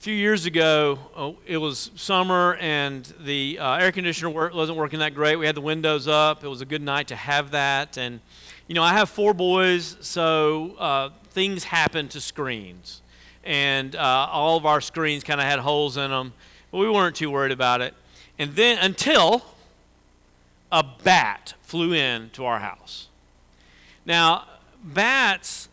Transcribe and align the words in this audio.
A 0.00 0.02
few 0.02 0.14
years 0.14 0.46
ago, 0.46 0.98
oh, 1.14 1.36
it 1.44 1.58
was 1.58 1.90
summer 1.94 2.56
and 2.58 3.04
the 3.20 3.58
uh, 3.58 3.76
air 3.76 3.92
conditioner 3.92 4.30
work, 4.30 4.54
wasn't 4.54 4.78
working 4.78 5.00
that 5.00 5.14
great. 5.14 5.36
We 5.36 5.44
had 5.44 5.54
the 5.54 5.60
windows 5.60 6.08
up. 6.08 6.42
It 6.42 6.48
was 6.48 6.62
a 6.62 6.64
good 6.64 6.80
night 6.80 7.08
to 7.08 7.16
have 7.16 7.50
that. 7.50 7.98
And, 7.98 8.20
you 8.66 8.74
know, 8.74 8.82
I 8.82 8.94
have 8.94 9.10
four 9.10 9.34
boys, 9.34 9.98
so 10.00 10.74
uh, 10.78 11.10
things 11.32 11.64
happen 11.64 12.08
to 12.08 12.20
screens. 12.22 13.02
And 13.44 13.94
uh, 13.94 14.28
all 14.32 14.56
of 14.56 14.64
our 14.64 14.80
screens 14.80 15.22
kind 15.22 15.38
of 15.38 15.44
had 15.44 15.58
holes 15.58 15.98
in 15.98 16.10
them, 16.10 16.32
but 16.72 16.78
we 16.78 16.88
weren't 16.88 17.14
too 17.14 17.30
worried 17.30 17.52
about 17.52 17.82
it. 17.82 17.92
And 18.38 18.56
then, 18.56 18.78
until 18.78 19.44
a 20.72 20.82
bat 21.04 21.52
flew 21.60 21.92
in 21.92 22.30
to 22.30 22.46
our 22.46 22.60
house. 22.60 23.08
Now, 24.06 24.46
bats 24.82 25.68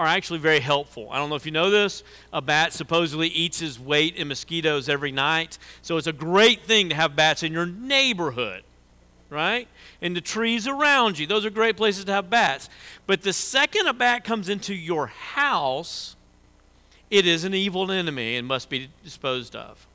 are 0.00 0.06
actually 0.06 0.38
very 0.38 0.60
helpful. 0.60 1.08
I 1.10 1.18
don't 1.18 1.28
know 1.28 1.34
if 1.34 1.44
you 1.44 1.52
know 1.52 1.68
this. 1.70 2.02
A 2.32 2.40
bat 2.40 2.72
supposedly 2.72 3.28
eats 3.28 3.60
his 3.60 3.78
weight 3.78 4.16
in 4.16 4.28
mosquitoes 4.28 4.88
every 4.88 5.12
night. 5.12 5.58
So 5.82 5.98
it's 5.98 6.06
a 6.06 6.12
great 6.12 6.62
thing 6.62 6.88
to 6.88 6.94
have 6.94 7.14
bats 7.14 7.42
in 7.42 7.52
your 7.52 7.66
neighborhood, 7.66 8.62
right? 9.28 9.68
And 10.00 10.16
the 10.16 10.22
trees 10.22 10.66
around 10.66 11.18
you. 11.18 11.26
Those 11.26 11.44
are 11.44 11.50
great 11.50 11.76
places 11.76 12.06
to 12.06 12.12
have 12.12 12.30
bats. 12.30 12.70
But 13.06 13.20
the 13.20 13.34
second 13.34 13.88
a 13.88 13.92
bat 13.92 14.24
comes 14.24 14.48
into 14.48 14.74
your 14.74 15.08
house, 15.08 16.16
it 17.10 17.26
is 17.26 17.44
an 17.44 17.52
evil 17.52 17.92
enemy 17.92 18.36
and 18.36 18.48
must 18.48 18.70
be 18.70 18.88
disposed 19.04 19.54
of. 19.54 19.86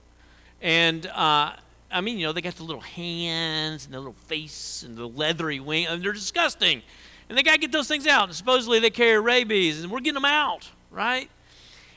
And 0.61 1.07
uh, 1.07 1.53
I 1.91 2.01
mean, 2.01 2.19
you 2.19 2.27
know, 2.27 2.31
they 2.31 2.41
got 2.41 2.57
the 2.57 2.63
little 2.63 2.79
hands 2.79 3.85
and 3.85 3.93
the 3.95 3.97
little 3.97 4.13
face 4.27 4.83
and 4.83 4.95
the 4.95 5.07
leathery 5.07 5.59
wing, 5.59 5.87
and 5.87 6.03
they're 6.03 6.13
disgusting. 6.13 6.83
And 7.27 7.37
they 7.37 7.43
got 7.43 7.53
to 7.53 7.59
get 7.59 7.71
those 7.71 7.87
things 7.87 8.05
out. 8.07 8.25
And 8.25 8.35
supposedly 8.35 8.79
they 8.79 8.89
carry 8.89 9.19
rabies, 9.19 9.83
and 9.83 9.91
we're 9.91 9.99
getting 9.99 10.15
them 10.15 10.25
out, 10.25 10.69
right? 10.91 11.29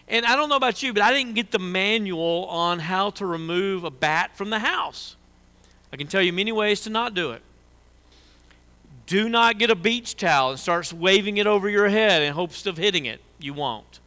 And 0.09 0.25
I 0.25 0.37
don't 0.37 0.49
know 0.49 0.57
about 0.57 0.83
you, 0.83 0.93
but 0.93 1.03
I 1.03 1.13
didn't 1.13 1.35
get 1.35 1.51
the 1.51 1.59
manual 1.59 2.47
on 2.47 2.79
how 2.79 3.11
to 3.11 3.27
remove 3.27 3.85
a 3.85 3.91
bat 3.91 4.37
from 4.37 4.51
the 4.51 4.61
house. 4.61 5.17
I 5.93 5.97
can 5.97 6.07
tell 6.07 6.23
you 6.23 6.33
many 6.33 6.53
ways 6.53 6.81
to 6.83 6.91
not 6.91 7.15
do 7.15 7.33
it. 7.33 7.43
Do 9.07 9.29
not 9.29 9.59
get 9.59 9.71
a 9.71 9.75
beach 9.75 10.17
towel 10.17 10.51
and 10.51 10.59
start 10.59 10.93
waving 10.93 11.39
it 11.39 11.47
over 11.47 11.69
your 11.69 11.89
head 11.89 12.23
in 12.23 12.33
hopes 12.35 12.67
of 12.67 12.77
hitting 12.77 13.07
it. 13.07 13.21
You 13.39 13.55
won't. 13.55 14.01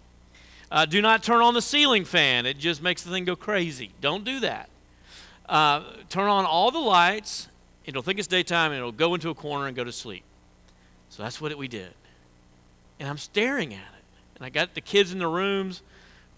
Uh, 0.71 0.85
do 0.85 1.01
not 1.01 1.23
turn 1.23 1.41
on 1.41 1.53
the 1.53 1.61
ceiling 1.61 2.05
fan, 2.05 2.45
it 2.45 2.57
just 2.57 2.81
makes 2.81 3.03
the 3.03 3.11
thing 3.11 3.25
go 3.25 3.35
crazy. 3.35 3.91
Don't 3.99 4.23
do 4.23 4.39
that. 4.39 4.69
Uh, 5.49 5.83
turn 6.07 6.29
on 6.29 6.45
all 6.45 6.71
the 6.71 6.79
lights, 6.79 7.49
it'll 7.85 8.01
think 8.01 8.19
it's 8.19 8.27
daytime, 8.27 8.71
and 8.71 8.77
it'll 8.77 8.91
go 8.91 9.13
into 9.13 9.29
a 9.29 9.35
corner 9.35 9.67
and 9.67 9.75
go 9.75 9.83
to 9.83 9.91
sleep. 9.91 10.23
So 11.11 11.23
that's 11.23 11.41
what 11.41 11.55
we 11.57 11.67
did. 11.67 11.93
And 12.99 13.09
I'm 13.09 13.17
staring 13.17 13.73
at 13.73 13.79
it. 13.79 14.03
And 14.37 14.45
I 14.45 14.49
got 14.49 14.73
the 14.73 14.81
kids 14.81 15.11
in 15.11 15.19
the 15.19 15.27
rooms, 15.27 15.81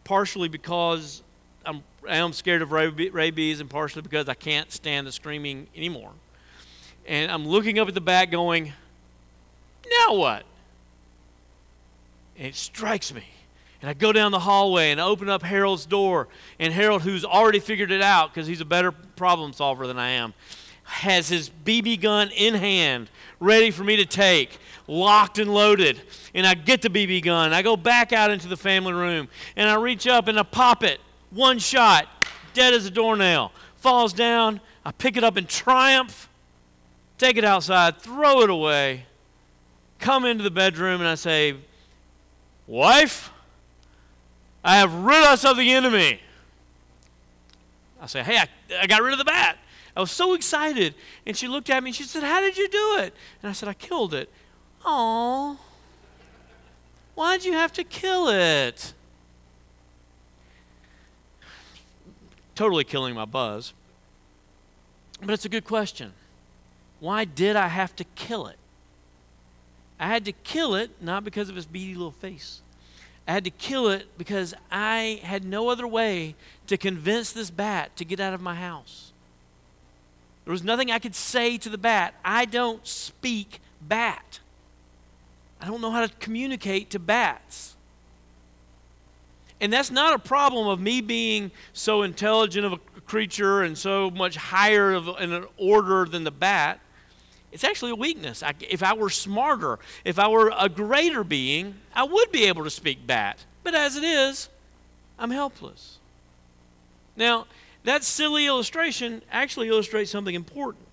partially 0.04 0.50
because 0.50 1.22
I'm, 1.64 1.84
I 2.10 2.18
am 2.18 2.34
scared 2.34 2.64
of 2.64 2.72
rabies, 2.72 3.62
and 3.62 3.70
partially 3.70 4.02
because 4.02 4.28
I 4.28 4.34
can't 4.34 4.72
stand 4.72 5.06
the 5.06 5.12
screaming 5.12 5.68
anymore. 5.76 6.12
And 7.06 7.32
I'm 7.32 7.48
looking 7.48 7.78
up 7.78 7.88
at 7.88 7.94
the 7.94 8.02
back 8.02 8.32
going, 8.32 8.74
now 9.90 10.16
what? 10.16 10.44
And 12.38 12.48
it 12.48 12.56
strikes 12.56 13.14
me. 13.14 13.24
And 13.80 13.90
I 13.90 13.94
go 13.94 14.12
down 14.12 14.32
the 14.32 14.40
hallway 14.40 14.90
and 14.90 15.00
open 15.00 15.30
up 15.30 15.44
Harold's 15.44 15.86
door. 15.86 16.30
And 16.60 16.74
Harold, 16.74 17.04
who's 17.04 17.24
already 17.24 17.60
figured 17.60 17.92
it 17.92 18.02
out 18.02 18.34
because 18.34 18.48
he's 18.48 18.62
a 18.62 18.66
better 18.66 18.92
problem 18.92 19.54
solver 19.54 19.86
than 19.86 20.00
I 20.00 20.10
am, 20.12 20.34
has 20.84 21.30
his 21.30 21.50
BB 21.66 22.02
gun 22.02 22.30
in 22.32 22.54
hand, 22.54 23.10
ready 23.40 23.72
for 23.72 23.84
me 23.84 23.96
to 23.98 24.06
take, 24.06 24.58
locked 24.88 25.40
and 25.40 25.54
loaded. 25.54 26.02
And 26.34 26.46
I 26.46 26.54
get 26.54 26.82
the 26.82 26.90
BB 26.90 27.24
gun. 27.24 27.54
I 27.54 27.62
go 27.62 27.76
back 27.78 28.14
out 28.14 28.32
into 28.32 28.48
the 28.48 28.58
family 28.58 28.94
room 28.94 29.28
and 29.56 29.70
I 29.70 29.76
reach 29.76 30.08
up 30.08 30.28
and 30.28 30.40
I 30.40 30.44
pop 30.44 30.84
it. 30.84 31.00
One 31.32 31.60
shot, 31.60 32.08
dead 32.54 32.74
as 32.74 32.86
a 32.86 32.92
doornail. 32.92 33.52
Falls 33.78 34.14
down. 34.14 34.62
I 34.86 34.92
pick 34.92 35.18
it 35.18 35.24
up 35.24 35.38
in 35.38 35.46
triumph, 35.46 36.30
take 37.18 37.38
it 37.38 37.46
outside, 37.46 38.00
throw 38.00 38.42
it 38.42 38.50
away, 38.50 39.06
come 40.00 40.26
into 40.26 40.44
the 40.44 40.52
bedroom, 40.52 41.00
and 41.00 41.08
I 41.08 41.16
say, 41.16 41.56
Wife, 42.68 43.32
I 44.64 44.78
have 44.78 44.94
rid 44.94 45.24
us 45.24 45.46
of 45.46 45.58
the 45.58 45.72
enemy. 45.72 46.20
I 48.02 48.08
say, 48.08 48.24
Hey, 48.24 48.38
I, 48.38 48.48
I 48.82 48.88
got 48.88 49.02
rid 49.02 49.14
of 49.14 49.20
the 49.20 49.26
bat. 49.26 49.58
I 49.96 50.02
was 50.02 50.12
so 50.12 50.34
excited. 50.34 50.96
And 51.26 51.38
she 51.38 51.48
looked 51.48 51.70
at 51.70 51.84
me 51.84 51.90
and 51.90 51.96
she 51.96 52.04
said, 52.04 52.24
How 52.24 52.42
did 52.42 52.58
you 52.58 52.68
do 52.68 52.98
it? 53.00 53.14
And 53.42 53.50
I 53.50 53.54
said, 53.54 53.70
I 53.70 53.74
killed 53.74 54.14
it. 54.14 54.30
Oh, 54.86 55.60
why'd 57.16 57.46
you 57.46 57.54
have 57.54 57.72
to 57.74 57.84
kill 57.84 58.28
it? 58.30 58.94
Totally 62.56 62.84
killing 62.84 63.16
my 63.16 63.26
buzz. 63.26 63.74
But 65.22 65.32
it's 65.32 65.46
a 65.46 65.50
good 65.50 65.66
question. 65.66 66.14
Why 67.00 67.26
did 67.26 67.56
I 67.56 67.68
have 67.68 67.96
to 67.98 68.04
kill 68.16 68.48
it? 68.48 68.58
I 70.00 70.08
had 70.08 70.26
to 70.26 70.32
kill 70.32 70.76
it 70.76 70.92
not 71.02 71.24
because 71.24 71.50
of 71.50 71.56
its 71.56 71.66
beady 71.66 71.96
little 71.96 72.12
face. 72.12 72.62
I 73.28 73.32
had 73.32 73.46
to 73.46 73.52
kill 73.52 73.88
it 73.88 74.18
because 74.18 74.54
I 74.70 75.22
had 75.24 75.46
no 75.46 75.70
other 75.70 75.88
way 75.88 76.36
to 76.68 76.78
convince 76.78 77.32
this 77.32 77.50
bat 77.50 77.96
to 77.96 78.06
get 78.06 78.20
out 78.20 78.34
of 78.34 78.42
my 78.42 78.56
house. 78.56 79.13
There 80.46 80.52
was 80.52 80.64
nothing 80.64 80.92
I 80.92 81.00
could 81.00 81.16
say 81.16 81.58
to 81.58 81.70
the 81.70 81.78
bat. 81.78 82.16
I 82.24 82.46
don't 82.46 82.86
speak 82.86 83.62
bat. 83.82 84.40
I 85.62 85.68
don't 85.68 85.82
know 85.82 85.92
how 85.92 86.06
to 86.06 86.14
communicate 86.20 86.90
to 86.92 87.00
bats. 87.00 87.76
And 89.62 89.72
that's 89.72 89.92
not 89.92 90.14
a 90.14 90.20
problem 90.20 90.68
of 90.68 90.82
me 90.82 91.00
being 91.00 91.52
so 91.72 92.02
intelligent 92.02 92.66
of 92.66 92.74
a 92.74 92.78
creature 93.06 93.62
and 93.62 93.78
so 93.78 94.10
much 94.10 94.36
higher 94.36 94.92
of 94.92 95.08
in 95.22 95.32
an 95.32 95.46
order 95.58 96.06
than 96.06 96.26
the 96.26 96.32
bat. 96.32 96.82
It's 97.54 97.64
actually 97.64 97.92
a 97.92 97.96
weakness. 97.96 98.44
I, 98.44 98.54
if 98.70 98.84
I 98.84 98.94
were 98.94 99.10
smarter, 99.10 99.80
if 100.04 100.20
I 100.20 100.28
were 100.28 100.52
a 100.58 100.68
greater 100.68 101.24
being, 101.24 101.76
I 101.94 102.04
would 102.04 102.32
be 102.32 102.46
able 102.46 102.66
to 102.66 102.70
speak 102.70 103.08
bat. 103.08 103.46
But 103.64 103.76
as 103.76 103.96
it 103.96 104.04
is, 104.04 104.50
I'm 105.18 105.32
helpless. 105.32 106.00
Now, 107.16 107.46
that 107.84 108.04
silly 108.04 108.46
illustration 108.46 109.22
actually 109.32 109.68
illustrates 109.68 110.12
something 110.12 110.36
important. 110.36 110.86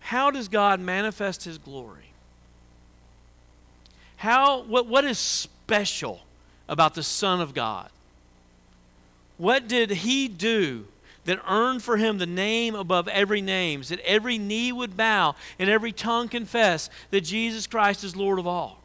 How 0.00 0.30
does 0.30 0.48
God 0.48 0.80
manifest 0.80 1.44
his 1.44 1.58
glory? 1.58 2.12
How, 4.16 4.62
what, 4.62 4.86
what 4.86 5.04
is 5.04 5.18
special 5.18 6.20
about 6.68 6.94
the 6.94 7.02
Son 7.02 7.40
of 7.40 7.54
God? 7.54 7.90
What 9.36 9.68
did 9.68 9.90
he 9.90 10.26
do 10.26 10.86
that 11.24 11.40
earned 11.48 11.82
for 11.82 11.96
him 11.98 12.18
the 12.18 12.26
name 12.26 12.74
above 12.74 13.06
every 13.08 13.40
name, 13.40 13.82
that 13.82 14.00
every 14.00 14.38
knee 14.38 14.72
would 14.72 14.96
bow 14.96 15.36
and 15.58 15.70
every 15.70 15.92
tongue 15.92 16.28
confess 16.28 16.90
that 17.10 17.20
Jesus 17.20 17.66
Christ 17.66 18.02
is 18.02 18.16
Lord 18.16 18.40
of 18.40 18.46
all? 18.46 18.80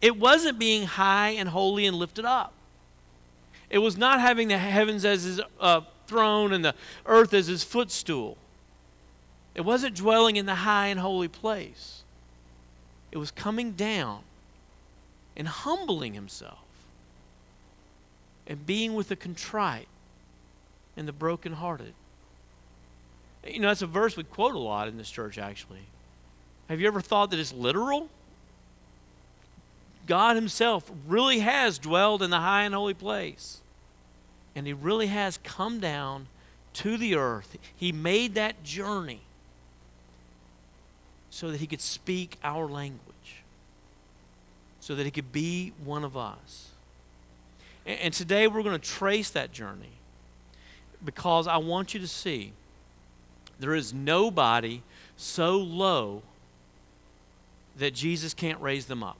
It 0.00 0.18
wasn't 0.18 0.58
being 0.58 0.84
high 0.84 1.30
and 1.30 1.48
holy 1.48 1.86
and 1.86 1.96
lifted 1.96 2.24
up. 2.24 2.52
It 3.68 3.78
was 3.78 3.96
not 3.96 4.20
having 4.20 4.48
the 4.48 4.58
heavens 4.58 5.04
as 5.04 5.24
his 5.24 5.40
uh, 5.60 5.80
throne 6.06 6.52
and 6.52 6.64
the 6.64 6.74
earth 7.04 7.34
as 7.34 7.46
his 7.46 7.64
footstool. 7.64 8.36
It 9.54 9.62
wasn't 9.62 9.96
dwelling 9.96 10.36
in 10.36 10.46
the 10.46 10.56
high 10.56 10.88
and 10.88 11.00
holy 11.00 11.28
place. 11.28 12.02
It 13.10 13.18
was 13.18 13.30
coming 13.30 13.72
down 13.72 14.20
and 15.36 15.48
humbling 15.48 16.14
himself 16.14 16.58
and 18.46 18.64
being 18.66 18.94
with 18.94 19.08
the 19.08 19.16
contrite 19.16 19.88
and 20.96 21.08
the 21.08 21.12
brokenhearted. 21.12 21.94
You 23.46 23.60
know, 23.60 23.68
that's 23.68 23.82
a 23.82 23.86
verse 23.86 24.16
we 24.16 24.24
quote 24.24 24.54
a 24.54 24.58
lot 24.58 24.88
in 24.88 24.96
this 24.96 25.10
church, 25.10 25.38
actually. 25.38 25.86
Have 26.68 26.80
you 26.80 26.86
ever 26.86 27.00
thought 27.00 27.30
that 27.30 27.38
it's 27.38 27.52
literal? 27.52 28.08
God 30.06 30.36
Himself 30.36 30.90
really 31.06 31.40
has 31.40 31.78
dwelled 31.78 32.22
in 32.22 32.30
the 32.30 32.40
high 32.40 32.62
and 32.62 32.74
holy 32.74 32.94
place. 32.94 33.60
And 34.56 34.66
He 34.66 34.72
really 34.72 35.06
has 35.06 35.38
come 35.44 35.78
down 35.78 36.26
to 36.72 36.96
the 36.96 37.14
earth. 37.14 37.56
He 37.76 37.92
made 37.92 38.34
that 38.34 38.64
journey 38.64 39.20
so 41.30 41.50
that 41.50 41.60
He 41.60 41.66
could 41.66 41.80
speak 41.80 42.38
our 42.42 42.66
language, 42.66 43.42
so 44.80 44.94
that 44.96 45.04
He 45.04 45.12
could 45.12 45.30
be 45.30 45.72
one 45.84 46.02
of 46.02 46.16
us. 46.16 46.70
And, 47.84 48.00
and 48.00 48.14
today 48.14 48.48
we're 48.48 48.62
going 48.62 48.80
to 48.80 48.90
trace 48.90 49.30
that 49.30 49.52
journey 49.52 49.92
because 51.04 51.46
I 51.46 51.58
want 51.58 51.94
you 51.94 52.00
to 52.00 52.08
see 52.08 52.52
there 53.60 53.74
is 53.74 53.92
nobody 53.92 54.82
so 55.16 55.56
low 55.56 56.22
that 57.78 57.94
Jesus 57.94 58.34
can't 58.34 58.60
raise 58.60 58.86
them 58.86 59.02
up. 59.02 59.18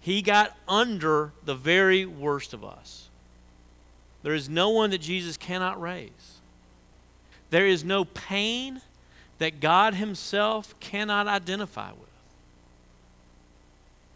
He 0.00 0.22
got 0.22 0.56
under 0.68 1.32
the 1.44 1.54
very 1.54 2.04
worst 2.04 2.52
of 2.52 2.64
us. 2.64 3.08
There 4.24 4.34
is 4.34 4.48
no 4.48 4.70
one 4.70 4.88
that 4.90 5.02
Jesus 5.02 5.36
cannot 5.36 5.80
raise. 5.80 6.40
There 7.50 7.66
is 7.66 7.84
no 7.84 8.06
pain 8.06 8.80
that 9.38 9.60
God 9.60 9.94
Himself 9.94 10.74
cannot 10.80 11.28
identify 11.28 11.90
with. 11.90 12.08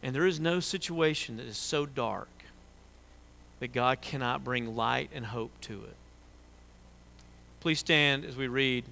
And 0.02 0.16
there 0.16 0.26
is 0.26 0.40
no 0.40 0.60
situation 0.60 1.36
that 1.36 1.44
is 1.44 1.58
so 1.58 1.84
dark 1.84 2.28
that 3.60 3.72
God 3.72 4.00
cannot 4.00 4.42
bring 4.42 4.74
light 4.74 5.10
and 5.14 5.26
hope 5.26 5.52
to 5.62 5.74
it. 5.74 5.96
Please 7.60 7.78
stand 7.78 8.24
as 8.24 8.34
we 8.34 8.48
read 8.48 8.84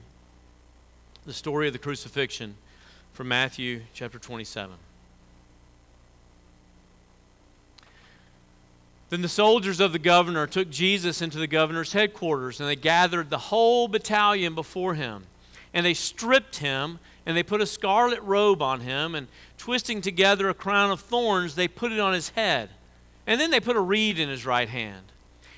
the 1.24 1.32
story 1.32 1.66
of 1.66 1.72
the 1.72 1.78
crucifixion 1.78 2.56
from 3.14 3.28
Matthew 3.28 3.80
chapter 3.94 4.18
27. 4.18 4.76
Then 9.08 9.22
the 9.22 9.28
soldiers 9.28 9.78
of 9.78 9.92
the 9.92 9.98
governor 9.98 10.46
took 10.46 10.68
Jesus 10.68 11.22
into 11.22 11.38
the 11.38 11.46
governor's 11.46 11.92
headquarters, 11.92 12.58
and 12.58 12.68
they 12.68 12.76
gathered 12.76 13.30
the 13.30 13.38
whole 13.38 13.86
battalion 13.86 14.54
before 14.54 14.94
him. 14.94 15.24
And 15.72 15.86
they 15.86 15.94
stripped 15.94 16.56
him, 16.56 16.98
and 17.24 17.36
they 17.36 17.42
put 17.44 17.60
a 17.60 17.66
scarlet 17.66 18.20
robe 18.22 18.62
on 18.62 18.80
him, 18.80 19.14
and 19.14 19.28
twisting 19.58 20.00
together 20.00 20.48
a 20.48 20.54
crown 20.54 20.90
of 20.90 21.00
thorns, 21.00 21.54
they 21.54 21.68
put 21.68 21.92
it 21.92 22.00
on 22.00 22.14
his 22.14 22.30
head. 22.30 22.70
And 23.26 23.40
then 23.40 23.50
they 23.50 23.60
put 23.60 23.76
a 23.76 23.80
reed 23.80 24.18
in 24.18 24.28
his 24.28 24.44
right 24.44 24.68
hand. 24.68 25.12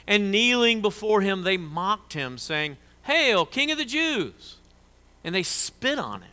And 0.07 0.31
kneeling 0.31 0.81
before 0.83 1.21
him, 1.21 1.43
they 1.43 1.57
mocked 1.57 2.15
him, 2.15 2.39
saying, 2.39 2.77
Hail, 3.03 3.47
King 3.47 3.71
of 3.71 3.79
the 3.79 3.85
Jews! 3.85 4.57
And 5.25 5.35
they 5.35 5.43
spit 5.43 5.99
on 5.99 6.23
him. 6.23 6.31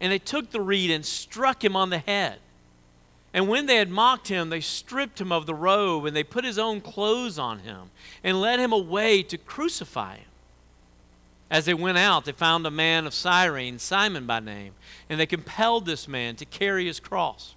And 0.00 0.12
they 0.12 0.18
took 0.18 0.50
the 0.50 0.60
reed 0.60 0.90
and 0.90 1.04
struck 1.04 1.64
him 1.64 1.74
on 1.76 1.90
the 1.90 1.98
head. 1.98 2.38
And 3.32 3.48
when 3.48 3.66
they 3.66 3.76
had 3.76 3.90
mocked 3.90 4.28
him, 4.28 4.48
they 4.48 4.60
stripped 4.60 5.20
him 5.20 5.32
of 5.32 5.46
the 5.46 5.54
robe, 5.54 6.06
and 6.06 6.16
they 6.16 6.24
put 6.24 6.44
his 6.44 6.58
own 6.58 6.80
clothes 6.80 7.38
on 7.38 7.60
him, 7.60 7.90
and 8.24 8.40
led 8.40 8.58
him 8.58 8.72
away 8.72 9.22
to 9.24 9.36
crucify 9.36 10.16
him. 10.16 10.24
As 11.50 11.64
they 11.64 11.74
went 11.74 11.98
out, 11.98 12.24
they 12.24 12.32
found 12.32 12.66
a 12.66 12.70
man 12.70 13.06
of 13.06 13.14
Cyrene, 13.14 13.78
Simon 13.78 14.26
by 14.26 14.40
name, 14.40 14.74
and 15.08 15.18
they 15.18 15.26
compelled 15.26 15.86
this 15.86 16.06
man 16.06 16.36
to 16.36 16.44
carry 16.44 16.86
his 16.86 17.00
cross. 17.00 17.54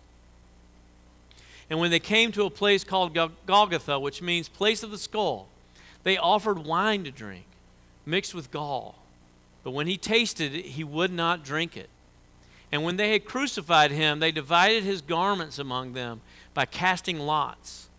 And 1.70 1.80
when 1.80 1.92
they 1.92 2.00
came 2.00 2.32
to 2.34 2.46
a 2.46 2.50
place 2.50 2.84
called 2.84 3.18
Golgotha, 3.46 4.00
which 4.00 4.22
means 4.22 4.50
place 4.50 4.84
of 4.84 4.92
the 4.92 4.98
skull, 4.98 5.48
they 6.04 6.18
offered 6.18 6.66
wine 6.66 7.04
to 7.06 7.12
drink, 7.12 7.46
mixed 8.06 8.34
with 8.34 8.52
gall. 8.52 8.96
But 9.64 9.72
when 9.72 9.88
he 9.88 9.98
tasted 9.98 10.56
it, 10.56 10.66
he 10.66 10.84
would 10.84 11.14
not 11.14 11.44
drink 11.44 11.78
it. 11.78 11.90
And 12.72 12.84
when 12.84 12.98
they 12.98 13.12
had 13.12 13.26
crucified 13.26 13.92
him, 13.92 14.20
they 14.20 14.32
divided 14.32 14.84
his 14.84 15.02
garments 15.02 15.60
among 15.60 15.94
them 15.94 16.22
by 16.54 16.66
casting 16.66 17.20
lots. 17.20 17.90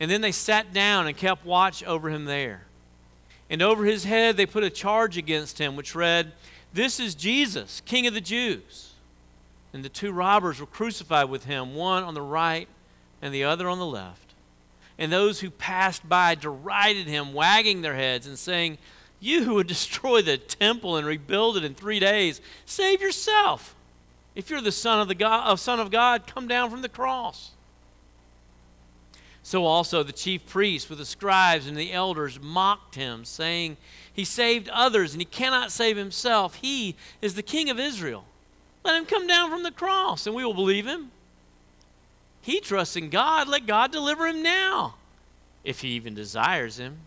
And 0.00 0.10
then 0.10 0.20
they 0.20 0.32
sat 0.32 0.72
down 0.72 1.06
and 1.06 1.16
kept 1.16 1.44
watch 1.44 1.84
over 1.84 2.08
him 2.08 2.24
there. 2.24 2.64
And 3.50 3.60
over 3.60 3.84
his 3.84 4.04
head 4.04 4.36
they 4.36 4.46
put 4.46 4.64
a 4.64 4.70
charge 4.70 5.18
against 5.18 5.58
him, 5.58 5.76
which 5.76 5.94
read, 5.94 6.32
This 6.72 6.98
is 6.98 7.14
Jesus, 7.14 7.82
King 7.84 8.06
of 8.06 8.14
the 8.14 8.20
Jews. 8.20 8.94
And 9.74 9.84
the 9.84 9.88
two 9.88 10.12
robbers 10.12 10.58
were 10.58 10.66
crucified 10.66 11.28
with 11.28 11.44
him, 11.44 11.74
one 11.74 12.02
on 12.02 12.14
the 12.14 12.22
right 12.22 12.68
and 13.20 13.32
the 13.32 13.44
other 13.44 13.68
on 13.68 13.78
the 13.78 13.86
left. 13.86 14.34
And 14.98 15.12
those 15.12 15.40
who 15.40 15.50
passed 15.50 16.08
by 16.08 16.34
derided 16.34 17.06
him, 17.06 17.32
wagging 17.32 17.82
their 17.82 17.94
heads 17.94 18.26
and 18.26 18.38
saying, 18.38 18.78
You 19.20 19.44
who 19.44 19.54
would 19.54 19.66
destroy 19.68 20.22
the 20.22 20.38
temple 20.38 20.96
and 20.96 21.06
rebuild 21.06 21.56
it 21.56 21.64
in 21.64 21.74
three 21.74 22.00
days, 22.00 22.40
save 22.64 23.00
yourself. 23.00 23.74
If 24.34 24.48
you're 24.48 24.60
the 24.60 24.72
son 24.72 25.00
of 25.00 25.08
the 25.08 25.14
God, 25.14 25.42
uh, 25.46 25.56
son 25.56 25.80
of 25.80 25.90
God, 25.90 26.26
come 26.26 26.48
down 26.48 26.70
from 26.70 26.82
the 26.82 26.88
cross. 26.88 27.50
So 29.42 29.64
also 29.64 30.02
the 30.02 30.12
chief 30.12 30.46
priests 30.46 30.88
with 30.88 30.98
the 30.98 31.04
scribes 31.04 31.66
and 31.66 31.76
the 31.76 31.92
elders 31.92 32.40
mocked 32.40 32.94
him, 32.94 33.24
saying, 33.24 33.76
He 34.12 34.24
saved 34.24 34.68
others 34.68 35.12
and 35.12 35.20
he 35.20 35.26
cannot 35.26 35.72
save 35.72 35.96
himself. 35.96 36.54
He 36.56 36.96
is 37.20 37.34
the 37.34 37.42
king 37.42 37.68
of 37.68 37.78
Israel. 37.78 38.24
Let 38.84 38.96
him 38.96 39.06
come 39.06 39.26
down 39.26 39.50
from 39.50 39.64
the 39.64 39.70
cross 39.70 40.26
and 40.26 40.34
we 40.34 40.44
will 40.44 40.54
believe 40.54 40.86
him. 40.86 41.10
He 42.40 42.60
trusts 42.60 42.96
in 42.96 43.10
God. 43.10 43.48
Let 43.48 43.66
God 43.66 43.92
deliver 43.92 44.26
him 44.26 44.42
now, 44.42 44.96
if 45.64 45.80
he 45.80 45.88
even 45.90 46.14
desires 46.14 46.78
him. 46.78 46.98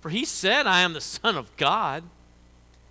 For 0.00 0.10
he 0.10 0.26
said, 0.26 0.66
I 0.66 0.80
am 0.80 0.92
the 0.92 1.00
Son 1.00 1.36
of 1.36 1.54
God. 1.56 2.04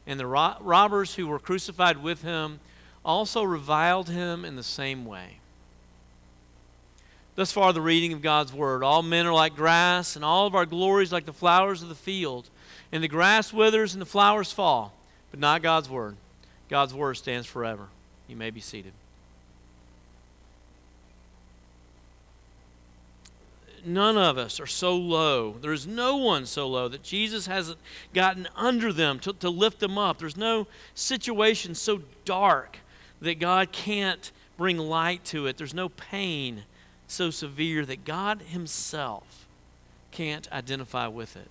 And 0.05 0.19
the 0.19 0.25
robbers 0.25 1.15
who 1.15 1.27
were 1.27 1.39
crucified 1.39 2.01
with 2.03 2.23
him 2.23 2.59
also 3.03 3.43
reviled 3.43 4.09
him 4.09 4.45
in 4.45 4.55
the 4.55 4.63
same 4.63 5.05
way. 5.05 5.37
Thus 7.35 7.51
far, 7.51 7.73
the 7.73 7.81
reading 7.81 8.13
of 8.13 8.21
God's 8.21 8.53
word. 8.53 8.83
All 8.83 9.01
men 9.01 9.25
are 9.25 9.33
like 9.33 9.55
grass, 9.55 10.15
and 10.15 10.23
all 10.23 10.45
of 10.45 10.55
our 10.55 10.65
glories 10.65 11.11
like 11.11 11.25
the 11.25 11.33
flowers 11.33 11.81
of 11.81 11.89
the 11.89 11.95
field. 11.95 12.49
And 12.91 13.03
the 13.03 13.07
grass 13.07 13.51
withers 13.51 13.93
and 13.93 14.01
the 14.01 14.05
flowers 14.05 14.51
fall, 14.51 14.93
but 15.31 15.39
not 15.39 15.63
God's 15.63 15.89
word. 15.89 16.15
God's 16.69 16.93
word 16.93 17.15
stands 17.15 17.47
forever. 17.47 17.87
You 18.27 18.35
may 18.35 18.51
be 18.51 18.59
seated. 18.59 18.93
None 23.85 24.17
of 24.17 24.37
us 24.37 24.59
are 24.59 24.67
so 24.67 24.95
low. 24.95 25.57
There 25.59 25.73
is 25.73 25.85
no 25.85 26.15
one 26.15 26.45
so 26.45 26.69
low 26.69 26.87
that 26.87 27.03
Jesus 27.03 27.47
hasn't 27.47 27.79
gotten 28.13 28.47
under 28.55 28.93
them 28.93 29.19
to, 29.19 29.33
to 29.33 29.49
lift 29.49 29.79
them 29.79 29.97
up. 29.97 30.19
There's 30.19 30.37
no 30.37 30.67
situation 30.95 31.75
so 31.75 32.01
dark 32.23 32.77
that 33.23 33.39
God 33.39 33.71
can't 33.71 34.31
bring 34.57 34.77
light 34.77 35.23
to 35.25 35.47
it. 35.47 35.57
There's 35.57 35.73
no 35.73 35.89
pain 35.89 36.63
so 37.07 37.29
severe 37.29 37.85
that 37.85 38.05
God 38.05 38.41
Himself 38.41 39.47
can't 40.11 40.51
identify 40.51 41.07
with 41.07 41.35
it. 41.35 41.49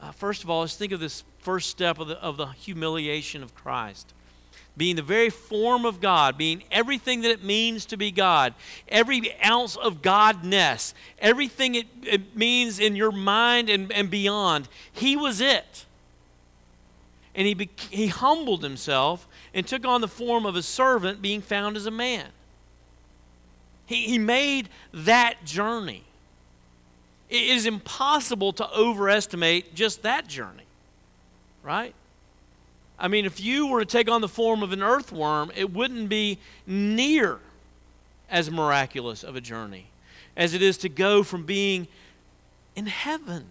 Uh, 0.00 0.12
first 0.12 0.44
of 0.44 0.50
all, 0.50 0.60
let's 0.60 0.76
think 0.76 0.92
of 0.92 1.00
this 1.00 1.24
first 1.38 1.70
step 1.70 1.98
of 1.98 2.08
the, 2.08 2.22
of 2.22 2.36
the 2.36 2.46
humiliation 2.46 3.42
of 3.42 3.54
Christ. 3.54 4.12
Being 4.76 4.94
the 4.94 5.02
very 5.02 5.30
form 5.30 5.84
of 5.84 6.00
God, 6.00 6.38
being 6.38 6.62
everything 6.70 7.22
that 7.22 7.32
it 7.32 7.42
means 7.42 7.84
to 7.86 7.96
be 7.96 8.12
God, 8.12 8.54
every 8.86 9.34
ounce 9.42 9.74
of 9.74 10.02
Godness, 10.02 10.94
everything 11.18 11.74
it, 11.74 11.86
it 12.04 12.36
means 12.36 12.78
in 12.78 12.94
your 12.94 13.10
mind 13.10 13.68
and, 13.68 13.90
and 13.90 14.08
beyond, 14.08 14.68
He 14.92 15.16
was 15.16 15.40
it. 15.40 15.86
And 17.38 17.46
he, 17.46 17.54
be, 17.54 17.70
he 17.90 18.08
humbled 18.08 18.64
himself 18.64 19.27
and 19.54 19.66
took 19.66 19.86
on 19.86 20.00
the 20.00 20.08
form 20.08 20.46
of 20.46 20.56
a 20.56 20.62
servant, 20.62 21.22
being 21.22 21.40
found 21.40 21.76
as 21.76 21.86
a 21.86 21.90
man. 21.90 22.26
He, 23.86 24.04
he 24.06 24.18
made 24.18 24.68
that 24.92 25.44
journey. 25.44 26.04
It 27.30 27.42
is 27.42 27.66
impossible 27.66 28.52
to 28.54 28.70
overestimate 28.70 29.74
just 29.74 30.02
that 30.02 30.26
journey, 30.28 30.66
right? 31.62 31.94
I 32.98 33.08
mean, 33.08 33.24
if 33.24 33.40
you 33.40 33.66
were 33.68 33.80
to 33.80 33.86
take 33.86 34.10
on 34.10 34.20
the 34.20 34.28
form 34.28 34.62
of 34.62 34.72
an 34.72 34.82
earthworm, 34.82 35.52
it 35.54 35.72
wouldn't 35.72 36.08
be 36.08 36.38
near 36.66 37.38
as 38.30 38.50
miraculous 38.50 39.22
of 39.22 39.36
a 39.36 39.40
journey 39.40 39.86
as 40.36 40.54
it 40.54 40.62
is 40.62 40.78
to 40.78 40.88
go 40.88 41.22
from 41.22 41.44
being 41.44 41.88
in 42.76 42.86
heaven, 42.86 43.44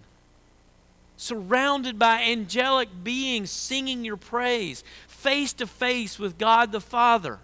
surrounded 1.17 1.99
by 1.99 2.21
angelic 2.21 2.87
beings 3.03 3.51
singing 3.51 4.05
your 4.05 4.15
praise, 4.15 4.83
face 5.27 5.51
to 5.51 5.67
face 5.67 6.17
with 6.17 6.37
God 6.37 6.71
the 6.71 6.79
Father, 6.79 7.39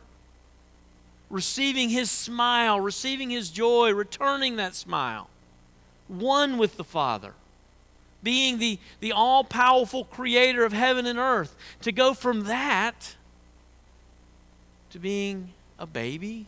receiving 1.30 1.90
His 1.90 2.10
smile, 2.10 2.80
receiving 2.80 3.30
His 3.30 3.50
joy, 3.50 3.94
returning 3.94 4.56
that 4.56 4.74
smile, 4.74 5.30
one 6.08 6.58
with 6.58 6.78
the 6.78 6.86
Father, 6.86 7.34
being 8.24 8.58
the, 8.58 8.80
the 9.02 9.12
all 9.12 9.44
powerful 9.44 10.06
creator 10.06 10.64
of 10.64 10.72
heaven 10.72 11.06
and 11.06 11.20
earth. 11.20 11.58
To 11.82 11.92
go 11.92 12.14
from 12.14 12.46
that 12.46 13.18
to 14.92 14.98
being 14.98 15.50
a 15.78 15.86
baby, 15.86 16.46